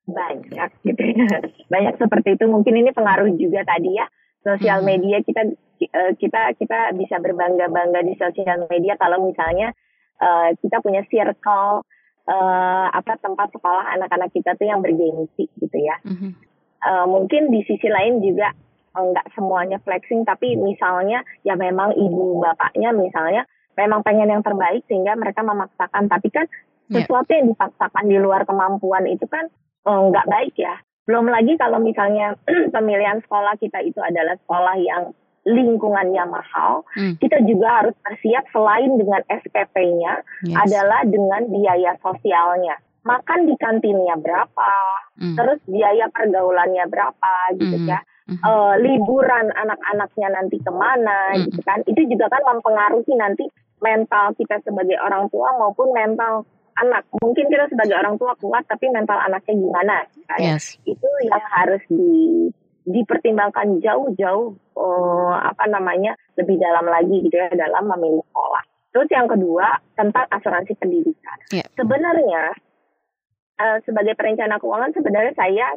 [0.05, 1.41] banyak gitu ya.
[1.73, 2.45] Banyak seperti itu.
[2.45, 4.05] Mungkin ini pengaruh juga tadi ya
[4.45, 4.87] sosial hmm.
[4.87, 5.41] media kita
[5.89, 9.73] uh, kita kita bisa berbangga bangga di sosial media kalau misalnya
[10.21, 11.81] uh, kita punya circle
[12.29, 15.97] uh, apa tempat sekolah anak-anak kita tuh yang bergengsi gitu ya.
[16.05, 16.37] Hmm.
[16.85, 18.53] Uh, mungkin di sisi lain juga
[18.93, 23.43] enggak semuanya flexing tapi misalnya ya memang ibu bapaknya misalnya
[23.75, 26.47] memang pengen yang terbaik sehingga mereka memaksakan tapi kan
[26.87, 27.01] ya.
[27.03, 27.43] sesuatu yeah.
[27.43, 29.51] yang dipaksakan di luar kemampuan itu kan
[29.83, 32.33] enggak baik ya belum lagi kalau misalnya
[32.75, 35.13] pemilihan sekolah kita itu adalah sekolah yang
[35.45, 37.21] lingkungannya mahal, hmm.
[37.21, 40.57] kita juga harus bersiap selain dengan SPP-nya yes.
[40.57, 42.81] adalah dengan biaya sosialnya.
[43.05, 44.73] Makan di kantinnya berapa,
[45.21, 45.37] hmm.
[45.37, 47.89] terus biaya pergaulannya berapa gitu hmm.
[47.93, 48.01] ya.
[48.25, 48.41] Hmm.
[48.41, 51.45] Uh, liburan anak-anaknya nanti ke mana hmm.
[51.45, 51.85] gitu kan.
[51.85, 53.45] Itu juga kan mempengaruhi nanti
[53.85, 57.07] mental kita sebagai orang tua maupun mental anak.
[57.21, 59.95] Mungkin kita sebagai orang tua kuat, tapi mental anaknya gimana?
[60.39, 60.75] Yes.
[60.83, 62.49] Itu yang harus di
[62.85, 68.63] dipertimbangkan jauh-jauh oh, apa namanya lebih dalam lagi gitu ya dalam memilih sekolah.
[68.93, 71.37] Terus yang kedua tentang asuransi pendidikan.
[71.49, 71.65] Yeah.
[71.73, 72.53] Sebenarnya
[73.59, 75.67] uh, sebagai perencana keuangan sebenarnya saya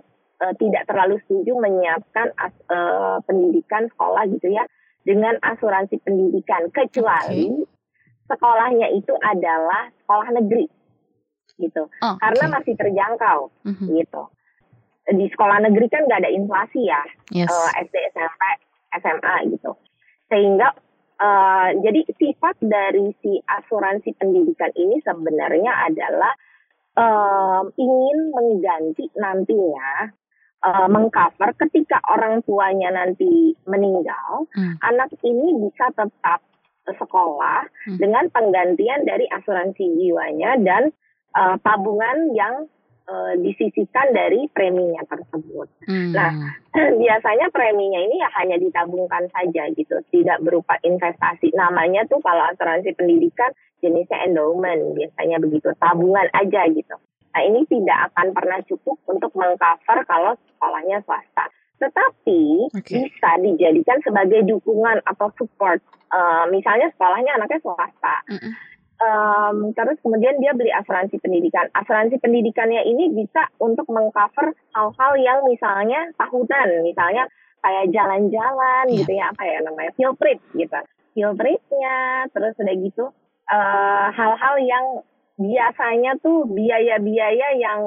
[0.45, 4.69] uh, tidak terlalu setuju menyiapkan as, uh, pendidikan sekolah gitu ya
[5.03, 8.29] dengan asuransi pendidikan kecuali okay.
[8.29, 10.69] sekolahnya itu adalah sekolah negeri
[11.57, 11.89] gitu.
[11.89, 13.89] Oh, karena masih terjangkau mm-hmm.
[14.05, 14.23] gitu.
[15.09, 17.01] di sekolah negeri kan nggak ada inflasi ya
[17.33, 17.49] yes.
[17.49, 18.43] uh, SD SMP
[19.01, 19.73] SMA gitu
[20.29, 20.69] sehingga
[21.17, 26.33] uh, jadi sifat dari si asuransi pendidikan ini sebenarnya adalah
[26.93, 30.13] um, ingin mengganti nantinya
[30.63, 34.77] uh, mengcover ketika orang tuanya nanti meninggal, hmm.
[34.83, 36.43] anak ini bisa tetap
[36.89, 37.99] sekolah hmm.
[38.01, 40.89] dengan penggantian dari asuransi jiwanya dan
[41.35, 42.69] uh, tabungan yang
[43.09, 45.69] uh, disisihkan dari preminya tersebut.
[45.89, 46.13] Hmm.
[46.13, 46.31] Nah,
[47.03, 51.51] biasanya preminya ini ya hanya ditabungkan saja gitu, tidak berupa investasi.
[51.57, 56.97] Namanya tuh kalau asuransi pendidikan jenisnya endowment, biasanya begitu, tabungan aja gitu.
[57.33, 63.07] Nah, ini tidak akan pernah cukup untuk mengcover kalau sekolahnya swasta tetapi okay.
[63.07, 65.79] bisa dijadikan sebagai dukungan atau support.
[66.09, 68.53] Uh, misalnya sekolahnya anaknya swasta, mm -mm.
[68.99, 71.71] Um, terus kemudian dia beli asuransi pendidikan.
[71.71, 77.31] Asuransi pendidikannya ini bisa untuk mengcover hal-hal yang misalnya tahunan, misalnya
[77.63, 78.99] kayak jalan-jalan yeah.
[78.99, 80.81] gitu ya, apa ya namanya field trip gitu,
[81.15, 83.05] field tripnya, terus udah gitu
[83.47, 84.87] eh, hal-hal uh, yang
[85.39, 87.81] biasanya tuh biaya-biaya yang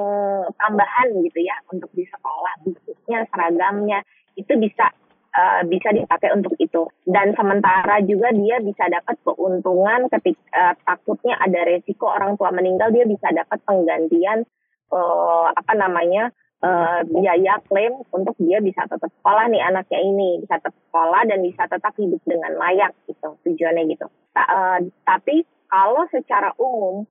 [0.56, 4.00] tambahan gitu ya untuk di sekolah bukunya seragamnya
[4.40, 4.88] itu bisa
[5.32, 11.34] uh, bisa dipakai untuk itu dan sementara juga dia bisa dapat keuntungan ketika uh, takutnya
[11.40, 14.44] ada resiko orang tua meninggal dia bisa dapat penggantian
[14.92, 16.30] uh, apa namanya
[16.62, 21.38] uh, biaya klaim untuk dia bisa tetap sekolah nih anaknya ini bisa tetap sekolah dan
[21.40, 24.06] bisa tetap hidup dengan layak gitu tujuannya gitu.
[24.36, 27.08] uh, tapi kalau secara umum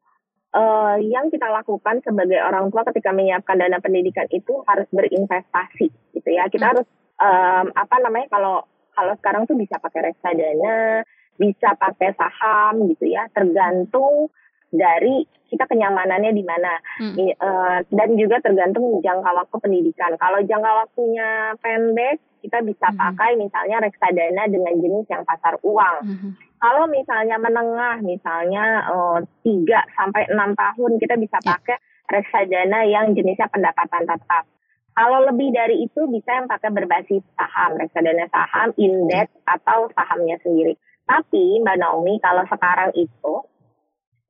[0.53, 6.29] uh, yang kita lakukan sebagai orang tua ketika menyiapkan dana pendidikan itu harus berinvestasi gitu
[6.29, 6.73] ya kita hmm.
[6.77, 6.87] harus
[7.21, 11.05] um, apa namanya kalau kalau sekarang tuh bisa pakai reksadana
[11.37, 14.33] bisa pakai saham gitu ya tergantung
[14.71, 17.15] dari kita kenyamanannya di mana hmm.
[17.37, 22.97] uh, dan juga tergantung jangka waktu pendidikan kalau jangka waktunya pendek kita bisa hmm.
[22.97, 29.81] pakai misalnya reksadana dengan jenis yang pasar uang hmm kalau misalnya menengah, misalnya eh, tiga
[29.97, 31.57] sampai enam tahun kita bisa ya.
[31.57, 34.45] pakai reksadana yang jenisnya pendapatan tetap.
[34.91, 40.75] Kalau lebih dari itu bisa yang pakai berbasis saham, reksadana saham, indeks atau sahamnya sendiri.
[41.07, 43.33] Tapi Mbak Naomi kalau sekarang itu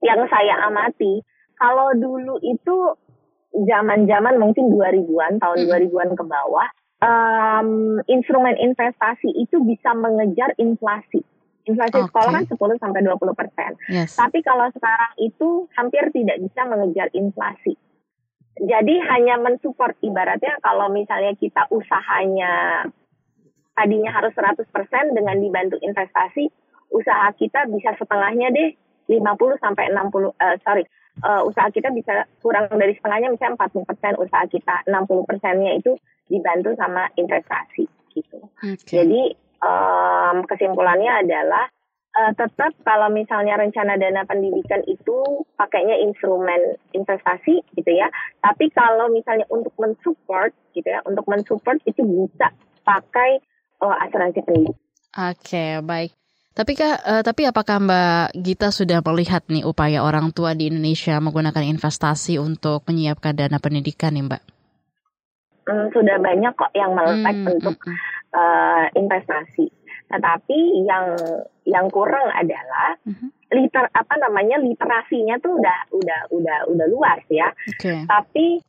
[0.06, 1.26] yang saya amati,
[1.58, 2.78] kalau dulu itu
[3.54, 6.67] zaman-zaman mungkin 2000-an, tahun 2000-an ke bawah,
[7.02, 11.21] um, instrumen investasi itu bisa mengejar inflasi.
[11.69, 12.08] Inflasi okay.
[12.10, 13.71] sekolah kan 10 sampai 20 persen.
[13.89, 14.17] Yes.
[14.17, 17.78] Tapi kalau sekarang itu hampir tidak bisa mengejar inflasi.
[18.62, 22.86] Jadi hanya mensupport ibaratnya kalau misalnya kita usahanya
[23.74, 24.69] tadinya harus 100%
[25.17, 26.45] dengan dibantu investasi,
[26.93, 28.69] usaha kita bisa setengahnya deh
[29.10, 30.84] 50 sampai 60 uh, eh, sorry
[31.26, 35.97] uh, usaha kita bisa kurang dari setengahnya misalnya 40 persen usaha kita 60 persennya itu
[36.30, 38.39] dibantu sama investasi gitu.
[38.62, 39.04] Okay.
[39.04, 41.67] Jadi um, kesimpulannya adalah
[42.17, 48.08] uh, tetap kalau misalnya rencana dana pendidikan itu pakainya instrumen investasi gitu ya.
[48.43, 52.52] Tapi kalau misalnya untuk mensupport gitu ya, untuk mensupport itu bisa
[52.84, 53.39] pakai
[53.84, 54.80] uh, asuransi pendidikan.
[55.12, 56.12] Oke, okay, baik.
[56.52, 61.15] Tapi kah, uh, tapi apakah Mbak Gita sudah melihat nih upaya orang tua di Indonesia
[61.24, 64.43] menggunakan investasi untuk menyiapkan dana pendidikan nih Mbak?
[65.62, 69.67] Hmm, sudah banyak kok yang melek hmm, untuk hmm, hmm uh, investasi.
[70.12, 71.15] Tetapi yang
[71.72, 73.30] yang kurang adalah uh-huh.
[73.56, 77.56] liter apa namanya literasinya tuh udah udah udah udah luas ya.
[77.80, 78.04] Okay.
[78.04, 78.60] Tapi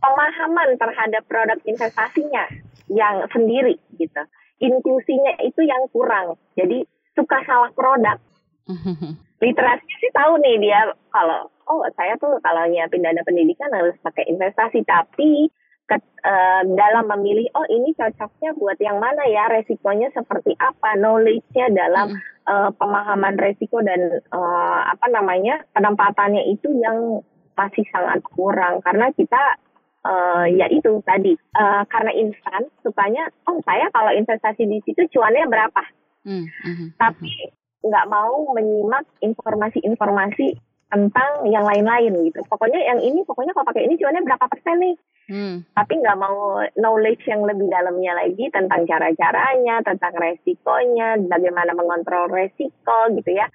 [0.00, 2.48] pemahaman terhadap produk investasinya
[2.88, 4.22] yang sendiri gitu.
[4.58, 6.40] Inklusinya itu yang kurang.
[6.56, 8.16] Jadi suka salah produk.
[8.64, 9.12] Uh-huh.
[9.38, 10.80] Literasinya sih tahu nih dia
[11.12, 15.52] kalau oh saya tuh kalau nyiapin dana pendidikan harus pakai investasi tapi
[15.88, 21.72] ke, uh, dalam memilih oh ini cocoknya buat yang mana ya resikonya seperti apa knowledge-nya
[21.72, 22.37] dalam hmm.
[22.48, 27.20] Uh, pemahaman resiko dan uh, apa namanya penempatannya itu yang
[27.54, 29.60] masih sangat kurang karena kita
[30.06, 35.44] uh, ya itu tadi uh, karena instan sukanya oh saya kalau investasi di situ cuannya
[35.50, 35.82] berapa
[36.24, 36.46] hmm.
[36.64, 36.88] Hmm.
[36.96, 37.52] tapi
[37.82, 40.58] nggak mau menyimak informasi-informasi
[40.88, 42.40] tentang yang lain-lain gitu.
[42.48, 44.96] Pokoknya yang ini, pokoknya kalau pakai ini cuannya berapa persen nih?
[45.28, 45.56] Hmm.
[45.76, 53.12] Tapi nggak mau knowledge yang lebih dalamnya lagi tentang cara-caranya, tentang resikonya, bagaimana mengontrol resiko
[53.12, 53.52] gitu ya.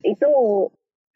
[0.00, 0.28] Itu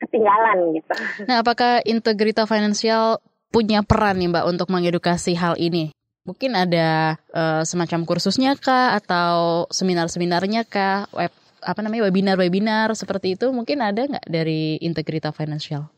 [0.04, 0.94] ketinggalan gitu.
[1.28, 5.96] Nah, apakah Integrita Finansial punya peran nih Mbak untuk mengedukasi hal ini?
[6.28, 11.32] Mungkin ada uh, semacam kursusnya kah atau seminar-seminarnya kah, web
[11.64, 15.88] apa namanya webinar-webinar seperti itu mungkin ada nggak dari Integrita Financial?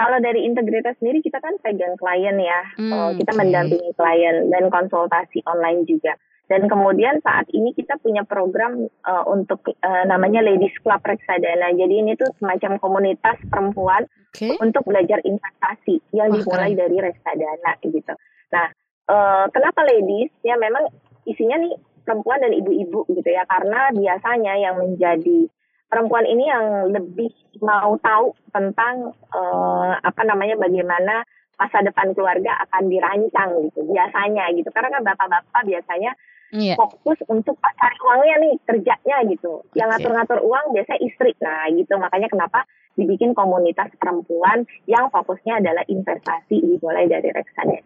[0.00, 3.40] kalau dari integritas sendiri kita kan pegang klien ya, hmm, uh, kita okay.
[3.44, 6.16] mendampingi klien dan konsultasi online juga.
[6.48, 11.70] Dan kemudian saat ini kita punya program uh, untuk uh, namanya Ladies Club Reksadana.
[11.76, 14.58] Jadi ini tuh semacam komunitas perempuan okay.
[14.58, 18.14] untuk belajar investasi yang dimulai dari reksadana gitu.
[18.50, 18.66] Nah,
[19.06, 20.34] uh, kenapa ladies?
[20.42, 20.90] Ya memang
[21.22, 23.44] isinya nih perempuan dan ibu-ibu gitu ya.
[23.46, 25.48] Karena biasanya yang menjadi
[25.90, 31.26] perempuan ini yang lebih mau tahu tentang uh, apa namanya bagaimana
[31.60, 36.16] masa depan keluarga akan dirancang gitu biasanya gitu karena kan bapak-bapak biasanya
[36.54, 36.76] yeah.
[36.78, 39.62] fokus untuk cari uangnya nih kerjanya gitu.
[39.74, 41.32] Yang ngatur-ngatur uang biasanya istri.
[41.40, 42.66] Nah gitu makanya kenapa
[42.98, 47.80] dibikin komunitas perempuan yang fokusnya adalah investasi dimulai dari reksadana.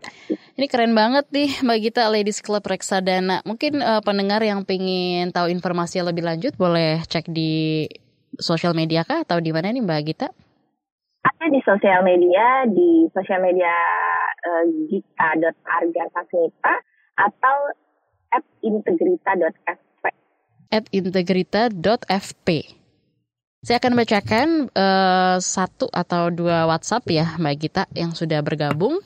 [0.57, 3.45] Ini keren banget nih Mbak Gita Ladies Club Reksadana.
[3.45, 7.87] Mungkin uh, pendengar yang pengen tahu informasi yang lebih lanjut boleh cek di
[8.41, 10.29] sosial media kah atau di mana nih Mbak Gita?
[11.25, 13.73] Ada di sosial media, di sosial media
[14.45, 16.75] uh, gita.argasasmita
[17.15, 17.57] atau
[18.35, 20.05] at integrita.fp.
[20.75, 22.49] At integrita.fp.
[23.65, 29.01] Saya akan bacakan uh, satu atau dua WhatsApp ya Mbak Gita yang sudah bergabung.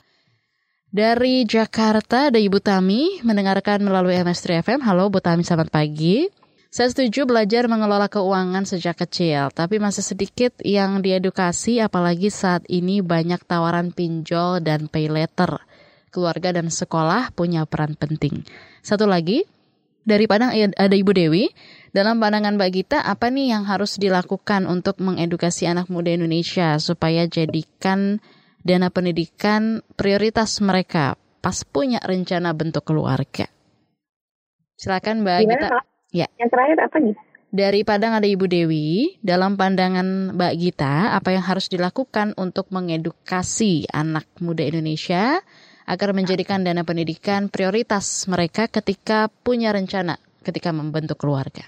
[0.89, 4.79] Dari Jakarta ada Ibu Tami mendengarkan melalui MS3 FM.
[4.81, 6.27] Halo Bu Tami, selamat pagi.
[6.69, 13.01] Saya setuju belajar mengelola keuangan sejak kecil, tapi masih sedikit yang diedukasi apalagi saat ini
[13.01, 15.61] banyak tawaran pinjol dan pay letter
[16.09, 18.43] keluarga dan sekolah punya peran penting.
[18.89, 19.45] Satu lagi,
[20.01, 21.45] dari Padang ada Ibu Dewi.
[21.93, 27.29] Dalam pandangan Mbak Gita, apa nih yang harus dilakukan untuk mengedukasi anak muda Indonesia supaya
[27.29, 28.17] jadikan
[28.65, 33.45] dana pendidikan prioritas mereka pas punya rencana bentuk keluarga?
[34.73, 35.79] Silakan Mbak Gimana, Gita.
[36.09, 36.27] Ya.
[36.41, 37.15] Yang terakhir apa nih?
[37.49, 43.85] Dari Padang ada Ibu Dewi, dalam pandangan Mbak Gita, apa yang harus dilakukan untuk mengedukasi
[43.93, 45.45] anak muda Indonesia
[45.89, 51.65] agar menjadikan dana pendidikan prioritas mereka ketika punya rencana ketika membentuk keluarga.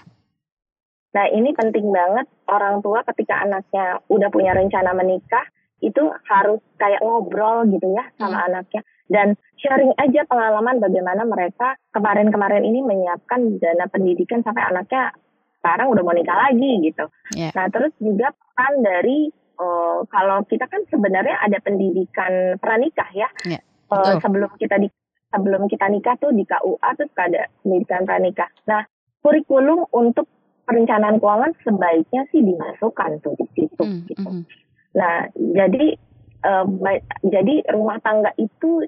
[1.12, 5.44] Nah ini penting banget orang tua ketika anaknya udah punya rencana menikah
[5.82, 6.00] itu
[6.30, 8.48] harus kayak ngobrol gitu ya sama hmm.
[8.48, 15.10] anaknya dan sharing aja pengalaman bagaimana mereka kemarin-kemarin ini menyiapkan dana pendidikan sampai anaknya
[15.58, 17.06] sekarang udah mau nikah lagi gitu.
[17.34, 17.52] Yeah.
[17.54, 23.28] Nah terus juga peran dari uh, kalau kita kan sebenarnya ada pendidikan pranikah ya.
[23.46, 23.62] Yeah.
[23.92, 24.88] Uh, sebelum kita di
[25.32, 28.48] sebelum kita nikah tuh di KUA tuh ada pendidikan pranikah.
[28.68, 28.84] Nah,
[29.24, 30.28] kurikulum untuk
[30.68, 34.28] perencanaan keuangan sebaiknya sih dimasukkan tuh di situ mm, gitu.
[34.28, 34.44] Mm.
[34.92, 35.86] Nah, jadi
[36.44, 36.66] uh,
[37.24, 38.84] jadi rumah tangga itu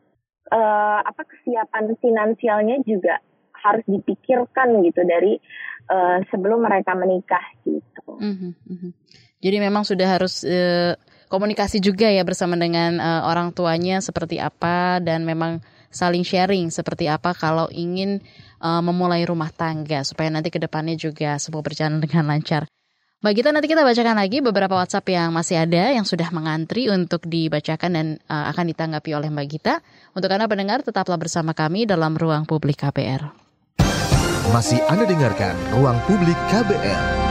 [0.52, 3.18] uh, apa kesiapan finansialnya juga
[3.64, 5.40] harus dipikirkan gitu dari
[5.88, 8.20] uh, sebelum mereka menikah gitu.
[8.20, 8.90] Mm -hmm.
[9.40, 10.92] Jadi memang sudah harus uh,
[11.34, 15.58] komunikasi juga ya bersama dengan uh, orang tuanya seperti apa dan memang
[15.90, 18.22] saling sharing seperti apa kalau ingin
[18.62, 22.70] uh, memulai rumah tangga supaya nanti ke depannya juga semua berjalan dengan lancar.
[23.24, 27.24] Mbak Gita nanti kita bacakan lagi beberapa WhatsApp yang masih ada yang sudah mengantri untuk
[27.24, 29.74] dibacakan dan uh, akan ditanggapi oleh Mbak Gita.
[30.12, 33.32] Untuk Anda pendengar tetaplah bersama kami dalam Ruang Publik KBR.
[34.52, 37.23] Masih Anda dengarkan Ruang Publik KBR.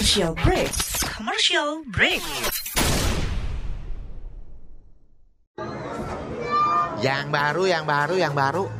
[0.00, 0.72] Commercial break.
[1.12, 2.24] Commercial break.
[7.04, 8.79] Yang baru, yang baru, yang baru.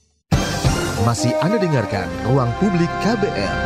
[1.01, 3.57] Masih Anda dengarkan Ruang Publik KBR.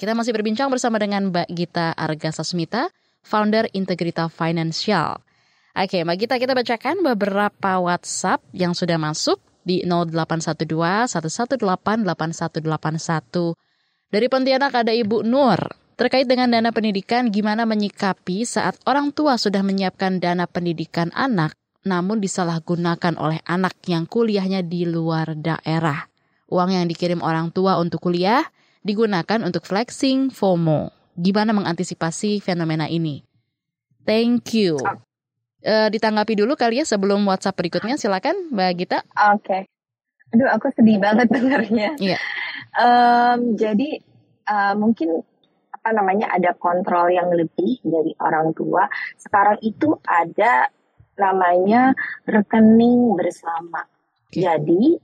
[0.00, 2.88] Kita masih berbincang bersama dengan Mbak Gita Arga Sasmita,
[3.20, 5.20] founder Integrita Financial.
[5.76, 9.36] Oke, Mbak Gita kita bacakan beberapa WhatsApp yang sudah masuk
[9.68, 13.52] di 0812 118 8181.
[14.08, 15.60] Dari Pontianak ada Ibu Nur.
[16.00, 22.18] Terkait dengan dana pendidikan, gimana menyikapi saat orang tua sudah menyiapkan dana pendidikan anak, namun
[22.18, 26.08] disalahgunakan oleh anak yang kuliahnya di luar daerah.
[26.48, 28.42] Uang yang dikirim orang tua untuk kuliah
[28.82, 30.90] digunakan untuk flexing FOMO.
[31.18, 33.20] Gimana mengantisipasi fenomena ini?
[34.08, 34.80] Thank you.
[35.58, 38.00] Uh, ditanggapi dulu kali ya sebelum WhatsApp berikutnya.
[38.00, 38.98] Silakan Mbak Gita.
[39.34, 39.44] Oke.
[39.44, 39.62] Okay.
[40.32, 41.98] Aduh, aku sedih banget dengarnya.
[42.00, 42.16] Iya.
[42.16, 42.20] Yeah.
[42.78, 44.00] Um, jadi
[44.48, 45.20] uh, mungkin
[45.68, 48.88] apa namanya ada kontrol yang lebih dari orang tua.
[49.20, 50.72] Sekarang itu ada
[51.18, 51.92] namanya
[52.24, 53.84] rekening bersama.
[54.30, 54.46] Okay.
[54.46, 54.96] Jadi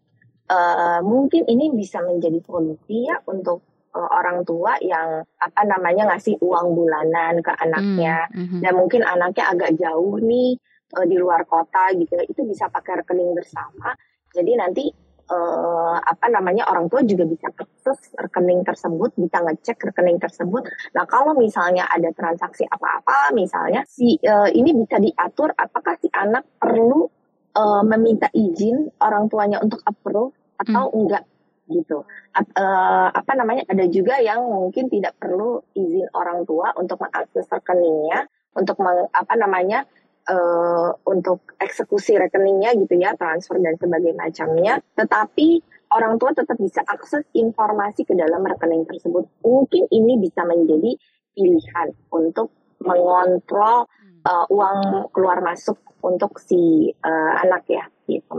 [0.49, 6.39] uh, mungkin ini bisa menjadi solusi ya untuk uh, orang tua yang apa namanya ngasih
[6.41, 8.61] uang bulanan ke anaknya mm -hmm.
[8.63, 10.57] dan mungkin anaknya agak jauh nih
[10.95, 13.93] uh, di luar kota gitu ya, itu bisa pakai rekening bersama.
[14.35, 14.85] Jadi nanti
[15.31, 20.67] uh, apa namanya orang tua juga bisa akses rekening tersebut, bisa ngecek rekening tersebut.
[20.93, 26.45] Nah kalau misalnya ada transaksi apa-apa, misalnya si uh, ini bisa diatur apakah si anak
[26.61, 27.09] perlu
[27.57, 30.97] uh, meminta izin orang tuanya untuk approve atau hmm.
[31.01, 31.25] enggak
[31.65, 32.05] gitu.
[32.37, 37.49] At, uh, apa namanya ada juga yang mungkin tidak perlu izin orang tua untuk mengakses
[37.49, 39.89] rekeningnya, untuk meng, apa namanya
[40.29, 44.75] uh, untuk eksekusi rekeningnya gitu ya, transfer dan sebagainya macamnya.
[44.97, 45.49] Tetapi
[45.93, 49.29] orang tua tetap bisa akses informasi ke dalam rekening tersebut.
[49.45, 50.97] Mungkin ini bisa menjadi
[51.35, 53.89] pilihan untuk mengontrol
[54.29, 58.37] uh, uang keluar masuk untuk si uh, anak ya, gitu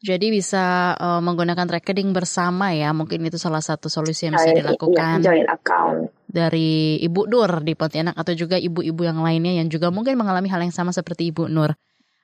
[0.00, 4.58] Jadi bisa uh, menggunakan rekening bersama ya, mungkin itu salah satu solusi yang bisa iya,
[4.64, 5.20] dilakukan.
[5.20, 9.90] Ya, joint account dari Ibu Nur di Pontianak atau juga ibu-ibu yang lainnya yang juga
[9.90, 11.74] mungkin mengalami hal yang sama seperti Ibu Nur.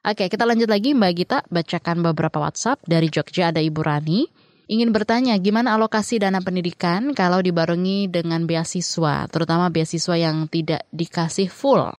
[0.06, 4.30] Oke, kita lanjut lagi Mbak Gita, bacakan beberapa WhatsApp dari Jogja ada Ibu Rani.
[4.70, 11.50] Ingin bertanya, gimana alokasi dana pendidikan kalau dibarengi dengan beasiswa, terutama beasiswa yang tidak dikasih
[11.50, 11.90] full?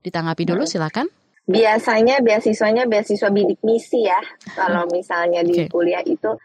[0.00, 1.08] Ditanggapi dulu silakan.
[1.48, 4.20] Biasanya beasiswanya beasiswa bidik misi ya.
[4.56, 5.68] Kalau misalnya di okay.
[5.68, 6.36] kuliah itu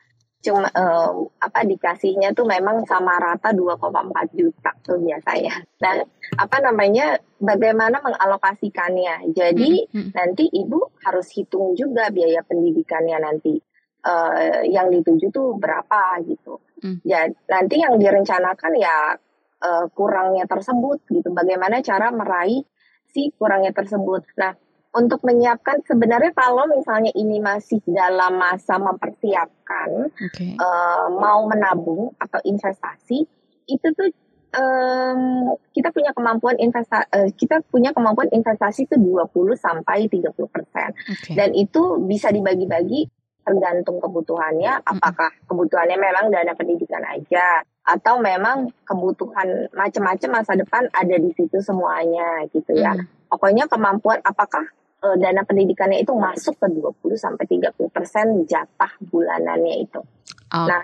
[0.46, 5.66] cuma um, apa dikasihnya tuh memang sama rata 2,4 juta tuh biasanya.
[5.82, 6.06] Dan
[6.38, 9.34] apa namanya bagaimana mengalokasikannya.
[9.34, 10.10] Jadi hmm, hmm.
[10.14, 13.58] nanti ibu harus hitung juga biaya pendidikannya nanti
[14.06, 16.62] uh, yang dituju tuh berapa gitu.
[16.86, 17.02] Hmm.
[17.02, 19.18] Ya nanti yang direncanakan ya
[19.66, 21.34] uh, kurangnya tersebut gitu.
[21.34, 22.62] Bagaimana cara meraih
[23.10, 24.30] si kurangnya tersebut.
[24.38, 24.54] Nah
[24.96, 30.56] untuk menyiapkan sebenarnya kalau misalnya ini masih dalam masa mempersiapkan okay.
[30.56, 33.28] uh, mau menabung atau investasi
[33.68, 34.10] itu tuh
[34.56, 39.28] um, kita punya kemampuan investasi uh, kita punya kemampuan investasi itu 20
[39.60, 41.36] sampai 30 persen okay.
[41.36, 43.12] dan itu bisa dibagi-bagi
[43.46, 51.16] tergantung kebutuhannya apakah kebutuhannya memang dana pendidikan aja atau memang kebutuhan macam-macam masa depan ada
[51.22, 52.98] di situ semuanya gitu ya.
[52.98, 53.06] Mm.
[53.30, 54.66] Pokoknya kemampuan apakah
[55.04, 60.02] uh, dana pendidikannya itu masuk ke 20 sampai 30 persen jatah bulanannya itu.
[60.48, 60.70] Okay.
[60.70, 60.82] Nah,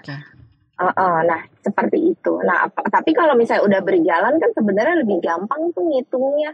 [0.81, 2.33] uh, uh, nah seperti itu.
[2.41, 6.51] Nah, apa, tapi kalau misalnya udah berjalan kan sebenarnya lebih gampang tuh ngitungnya.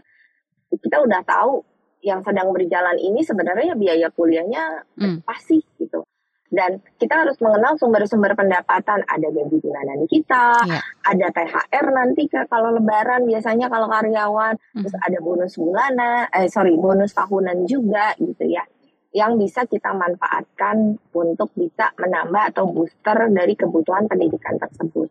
[0.68, 1.64] Kita udah tahu
[2.04, 5.26] yang sedang berjalan ini sebenarnya biaya kuliahnya hmm.
[5.26, 6.06] pasti gitu
[6.48, 10.82] dan kita harus mengenal sumber-sumber pendapatan ada gaji bulanan kita yeah.
[11.04, 14.80] ada THR nanti ke kalau lebaran biasanya kalau karyawan mm.
[14.80, 18.64] terus ada bonus bulanan eh sorry bonus tahunan juga gitu ya
[19.12, 25.08] yang bisa kita manfaatkan untuk bisa menambah atau booster dari kebutuhan pendidikan tersebut.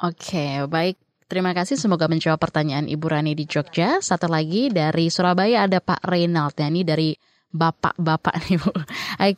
[0.00, 0.96] Oke, okay, baik.
[1.24, 4.00] Terima kasih semoga menjawab pertanyaan Ibu Rani di Jogja.
[4.00, 7.10] Satu lagi dari Surabaya ada Pak Reynald, ya, ini dari
[7.54, 8.74] bapak-bapak nih Bu.
[8.74, 8.82] Oke.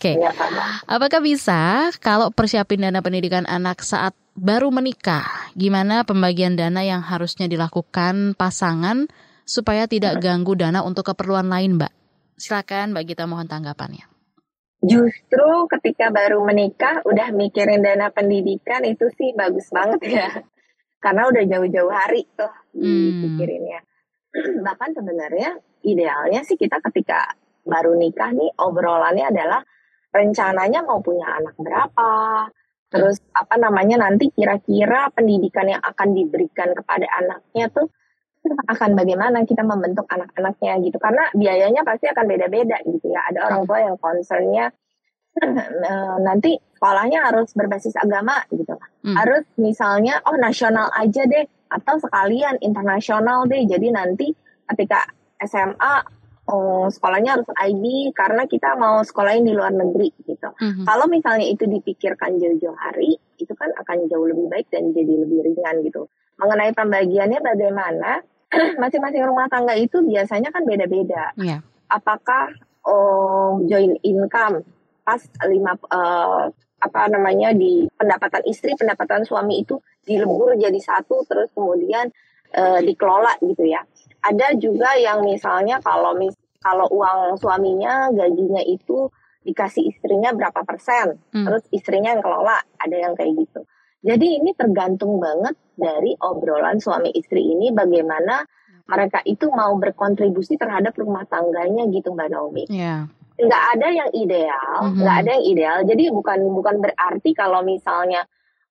[0.00, 0.14] Okay.
[0.16, 0.32] Ya,
[0.88, 7.44] Apakah bisa kalau persiapin dana pendidikan anak saat baru menikah, gimana pembagian dana yang harusnya
[7.46, 9.06] dilakukan pasangan
[9.44, 11.92] supaya tidak ganggu dana untuk keperluan lain, Mbak?
[12.40, 14.08] Silakan Mbak Gita mohon tanggapannya.
[14.84, 20.28] Justru ketika baru menikah udah mikirin dana pendidikan itu sih bagus banget ya.
[21.04, 22.84] Karena udah jauh-jauh hari tuh hmm.
[22.84, 23.80] dipikirinnya.
[24.66, 25.56] Bahkan sebenarnya
[25.86, 27.24] idealnya sih kita ketika
[27.66, 29.60] baru nikah nih obrolannya adalah
[30.14, 32.48] rencananya mau punya anak berapa,
[32.88, 37.90] terus apa namanya nanti kira-kira pendidikan yang akan diberikan kepada anaknya tuh
[38.46, 40.96] akan bagaimana kita membentuk anak-anaknya gitu.
[41.02, 43.26] Karena biayanya pasti akan beda-beda gitu ya.
[43.26, 44.70] Ada orang tua yang concernnya
[45.42, 48.78] eh, nanti sekolahnya harus berbasis agama gitu.
[49.06, 49.14] Hmm.
[49.14, 53.62] harus misalnya oh nasional aja deh atau sekalian internasional deh.
[53.66, 54.26] Jadi nanti
[54.66, 55.06] ketika
[55.42, 55.94] SMA
[56.46, 60.48] oh, sekolahnya harus IB karena kita mau sekolahin di luar negeri gitu.
[60.54, 60.84] Mm-hmm.
[60.86, 65.42] Kalau misalnya itu dipikirkan jauh-jauh hari, itu kan akan jauh lebih baik dan jadi lebih
[65.42, 66.06] ringan gitu.
[66.38, 68.22] Mengenai pembagiannya bagaimana?
[68.82, 71.34] Masing-masing rumah tangga itu biasanya kan beda-beda.
[71.34, 71.66] Yeah.
[71.90, 72.54] Apakah
[72.86, 74.62] oh, joint income
[75.06, 81.50] pas lima uh, apa namanya di pendapatan istri, pendapatan suami itu dilebur jadi satu, terus
[81.54, 82.10] kemudian
[82.54, 83.82] uh, dikelola gitu ya
[84.26, 89.06] ada juga yang misalnya kalau mis kalau uang suaminya gajinya itu
[89.46, 91.46] dikasih istrinya berapa persen, hmm.
[91.46, 93.62] terus istrinya yang kelola, ada yang kayak gitu.
[94.02, 98.42] Jadi ini tergantung banget dari obrolan suami istri ini bagaimana
[98.86, 102.64] mereka itu mau berkontribusi terhadap rumah tangganya gitu Mbak Naomi.
[102.66, 103.10] Yeah.
[103.38, 105.00] Nggak ada yang ideal, mm -hmm.
[105.02, 105.78] nggak ada yang ideal.
[105.86, 108.26] Jadi bukan bukan berarti kalau misalnya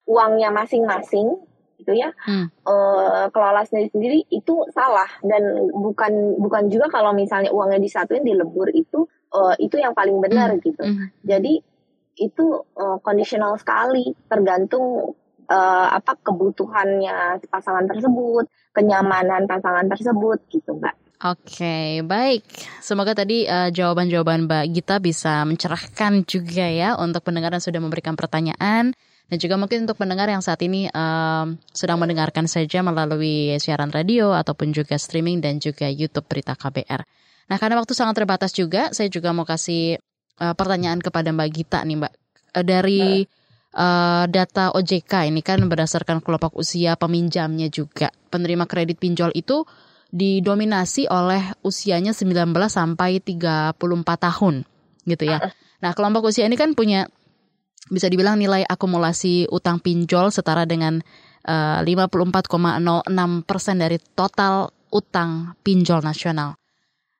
[0.07, 1.39] uangnya masing-masing
[1.75, 2.47] gitu ya hmm.
[2.63, 8.71] uh, kelola sendiri sendiri itu salah dan bukan bukan juga kalau misalnya uangnya disatuin dilebur
[8.71, 10.61] itu uh, itu yang paling benar hmm.
[10.63, 10.83] gitu.
[10.83, 11.11] Hmm.
[11.23, 11.59] Jadi
[12.15, 12.45] itu
[12.79, 15.15] uh, kondisional sekali tergantung
[15.51, 20.95] uh, apa kebutuhannya pasangan tersebut, kenyamanan pasangan tersebut gitu, Mbak.
[21.25, 22.43] Oke, okay, baik.
[22.83, 28.19] Semoga tadi uh, jawaban-jawaban Mbak Gita bisa mencerahkan juga ya untuk pendengar yang sudah memberikan
[28.19, 28.91] pertanyaan
[29.25, 34.37] dan juga mungkin untuk pendengar yang saat ini um, sedang mendengarkan saja melalui siaran radio
[34.37, 37.01] ataupun juga streaming dan juga YouTube Berita KBR.
[37.49, 39.97] Nah, karena waktu sangat terbatas juga, saya juga mau kasih
[40.41, 42.13] uh, pertanyaan kepada Mbak Gita nih, Mbak.
[42.53, 43.25] Uh, dari
[43.73, 48.13] uh, data OJK ini kan berdasarkan kelompok usia peminjamnya juga.
[48.29, 49.65] Penerima kredit pinjol itu
[50.13, 53.73] didominasi oleh usianya 19 sampai 34
[54.05, 54.55] tahun
[55.05, 55.41] gitu ya.
[55.81, 57.09] Nah, kelompok usia ini kan punya
[57.89, 61.01] bisa dibilang nilai akumulasi utang pinjol setara dengan
[61.45, 62.49] uh, 54,06
[63.45, 66.57] persen dari total utang pinjol nasional.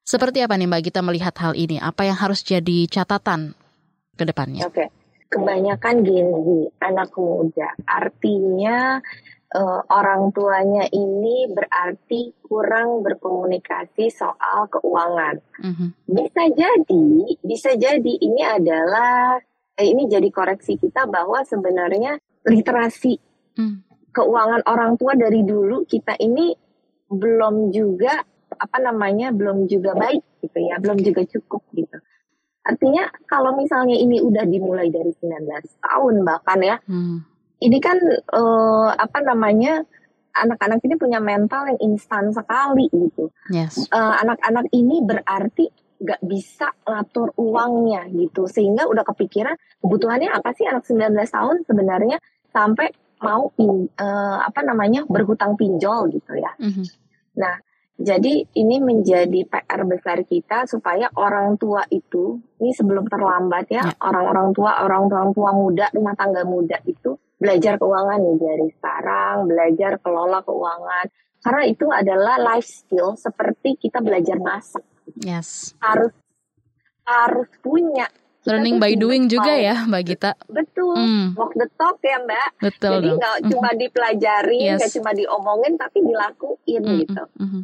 [0.05, 1.81] Seperti apa nih Mbak kita melihat hal ini?
[1.81, 3.57] Apa yang harus jadi catatan
[4.13, 4.69] ke depannya?
[4.69, 4.85] Oke.
[4.85, 4.89] Okay
[5.35, 7.75] kebanyakan gini anak muda.
[7.83, 9.03] Artinya
[9.51, 15.43] uh, orang tuanya ini berarti kurang berkomunikasi soal keuangan.
[15.59, 15.89] Mm-hmm.
[16.07, 17.07] Bisa jadi,
[17.43, 22.15] bisa jadi ini adalah eh, ini jadi koreksi kita bahwa sebenarnya
[22.47, 23.19] literasi
[23.59, 23.75] mm.
[24.15, 26.55] keuangan orang tua dari dulu kita ini
[27.11, 28.23] belum juga
[28.55, 31.97] apa namanya belum juga baik gitu ya, belum juga cukup gitu.
[32.65, 37.17] Artinya kalau misalnya ini udah dimulai dari 19 tahun bahkan ya, hmm.
[37.61, 37.97] ini kan
[38.33, 39.85] uh, apa namanya
[40.35, 43.29] anak-anak ini punya mental yang instan sekali gitu.
[43.53, 43.85] Yes.
[43.93, 45.69] Uh, anak-anak ini berarti
[46.05, 52.17] gak bisa ngatur uangnya gitu, sehingga udah kepikiran kebutuhannya apa sih anak 19 tahun sebenarnya
[52.53, 52.93] sampai
[53.25, 56.53] mau uh, apa namanya berhutang pinjol gitu ya.
[56.61, 56.85] Mm -hmm.
[57.41, 57.55] Nah
[57.95, 63.95] jadi ini menjadi PR besar kita supaya orang tua itu ini sebelum terlambat ya, ya.
[64.03, 69.91] orang-orang tua, orang-orang tua muda, rumah tangga muda itu belajar keuangan nih dari sekarang, belajar
[70.03, 71.07] kelola keuangan.
[71.39, 74.83] Karena itu adalah life skill seperti kita belajar masak.
[75.19, 75.77] Yes.
[75.79, 76.11] Harus
[77.05, 78.09] harus punya
[78.45, 80.31] Learning by doing juga ya, Mbak Gita.
[80.45, 81.33] Betul, mm.
[81.33, 82.49] walk the talk ya, Mbak.
[82.61, 83.01] Betul.
[83.01, 83.49] Jadi nggak mm.
[83.49, 84.95] cuma dipelajari, nggak yes.
[85.01, 87.23] cuma diomongin, tapi dilakuin mm, gitu.
[87.41, 87.63] Mm, mm.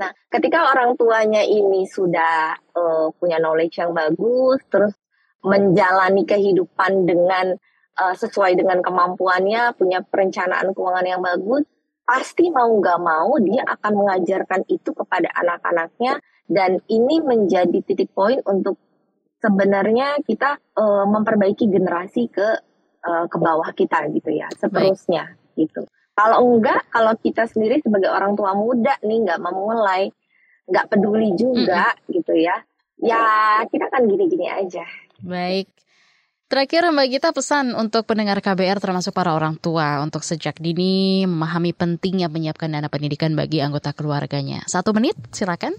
[0.00, 4.96] Nah, ketika orang tuanya ini sudah uh, punya knowledge yang bagus, terus
[5.44, 7.52] menjalani kehidupan dengan
[8.00, 11.68] uh, sesuai dengan kemampuannya, punya perencanaan keuangan yang bagus,
[12.08, 18.36] pasti mau nggak mau dia akan mengajarkan itu kepada anak-anaknya dan ini menjadi titik poin
[18.44, 18.76] untuk
[19.40, 22.48] sebenarnya kita uh, memperbaiki generasi ke
[23.02, 25.56] uh, ke bawah kita gitu ya, seterusnya Baik.
[25.64, 25.82] gitu.
[26.12, 30.12] Kalau enggak, kalau kita sendiri sebagai orang tua muda nih nggak memulai,
[30.68, 32.12] nggak peduli juga mm -hmm.
[32.20, 32.56] gitu ya,
[33.00, 33.24] ya
[33.64, 34.84] kita kan gini-gini aja.
[35.24, 35.72] Baik.
[36.52, 41.72] Terakhir Mbak Gita pesan untuk pendengar KBR termasuk para orang tua untuk sejak dini memahami
[41.72, 44.60] pentingnya menyiapkan dana pendidikan bagi anggota keluarganya.
[44.68, 45.72] Satu menit, silakan.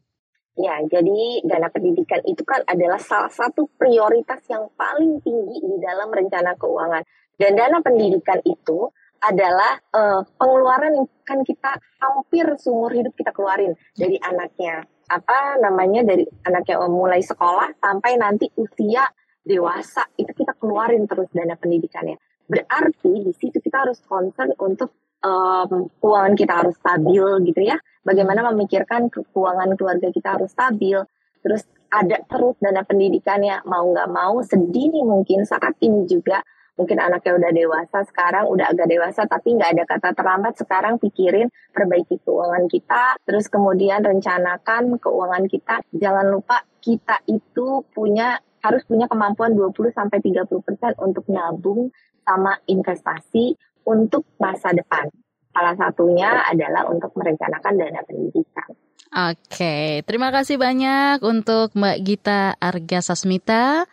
[0.54, 6.14] Ya, jadi dana pendidikan itu kan adalah salah satu prioritas yang paling tinggi di dalam
[6.14, 7.02] rencana keuangan.
[7.34, 8.86] Dan dana pendidikan itu
[9.24, 16.04] adalah uh, pengeluaran yang kan kita hampir seumur hidup kita keluarin dari anaknya apa namanya
[16.04, 19.08] dari anaknya mulai sekolah sampai nanti usia
[19.40, 22.20] dewasa itu kita keluarin terus dana pendidikannya
[22.52, 24.92] berarti di situ kita harus concern untuk
[25.24, 27.80] um, keuangan kita harus stabil gitu ya.
[28.04, 31.00] Bagaimana memikirkan keuangan keluarga kita harus stabil.
[31.44, 36.44] Terus ada terus dana pendidikannya mau nggak mau sedini mungkin saat ini juga.
[36.74, 41.46] Mungkin anaknya udah dewasa sekarang udah agak dewasa tapi nggak ada kata terlambat sekarang pikirin
[41.70, 45.86] perbaiki keuangan kita terus kemudian rencanakan keuangan kita.
[45.94, 51.92] Jangan lupa kita itu punya harus punya kemampuan 20 sampai 30% untuk nabung
[52.24, 55.08] sama investasi untuk masa depan.
[55.54, 58.70] Salah satunya adalah untuk merencanakan dana pendidikan.
[59.14, 63.86] Oke, terima kasih banyak untuk Mbak Gita Arga Sasmita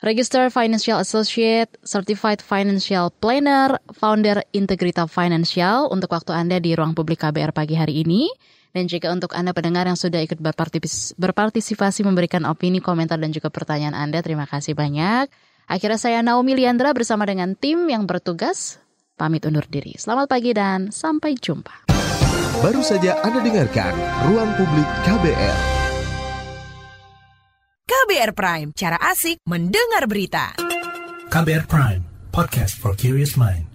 [0.00, 7.20] Register Financial Associate, Certified Financial Planner, Founder Integrita Financial untuk waktu Anda di ruang publik
[7.20, 8.32] KBR pagi hari ini.
[8.72, 10.40] Dan juga untuk Anda pendengar yang sudah ikut
[11.20, 15.28] berpartisipasi memberikan opini, komentar, dan juga pertanyaan Anda, terima kasih banyak.
[15.68, 18.79] Akhirnya saya Naomi Liandra bersama dengan tim yang bertugas
[19.20, 19.92] pamit undur diri.
[20.00, 21.84] Selamat pagi dan sampai jumpa.
[22.64, 23.92] Baru saja Anda dengarkan
[24.32, 25.58] Ruang Publik KBR.
[27.84, 30.56] KBR Prime, cara asik mendengar berita.
[31.28, 32.02] KBR Prime,
[32.32, 33.69] podcast for curious mind.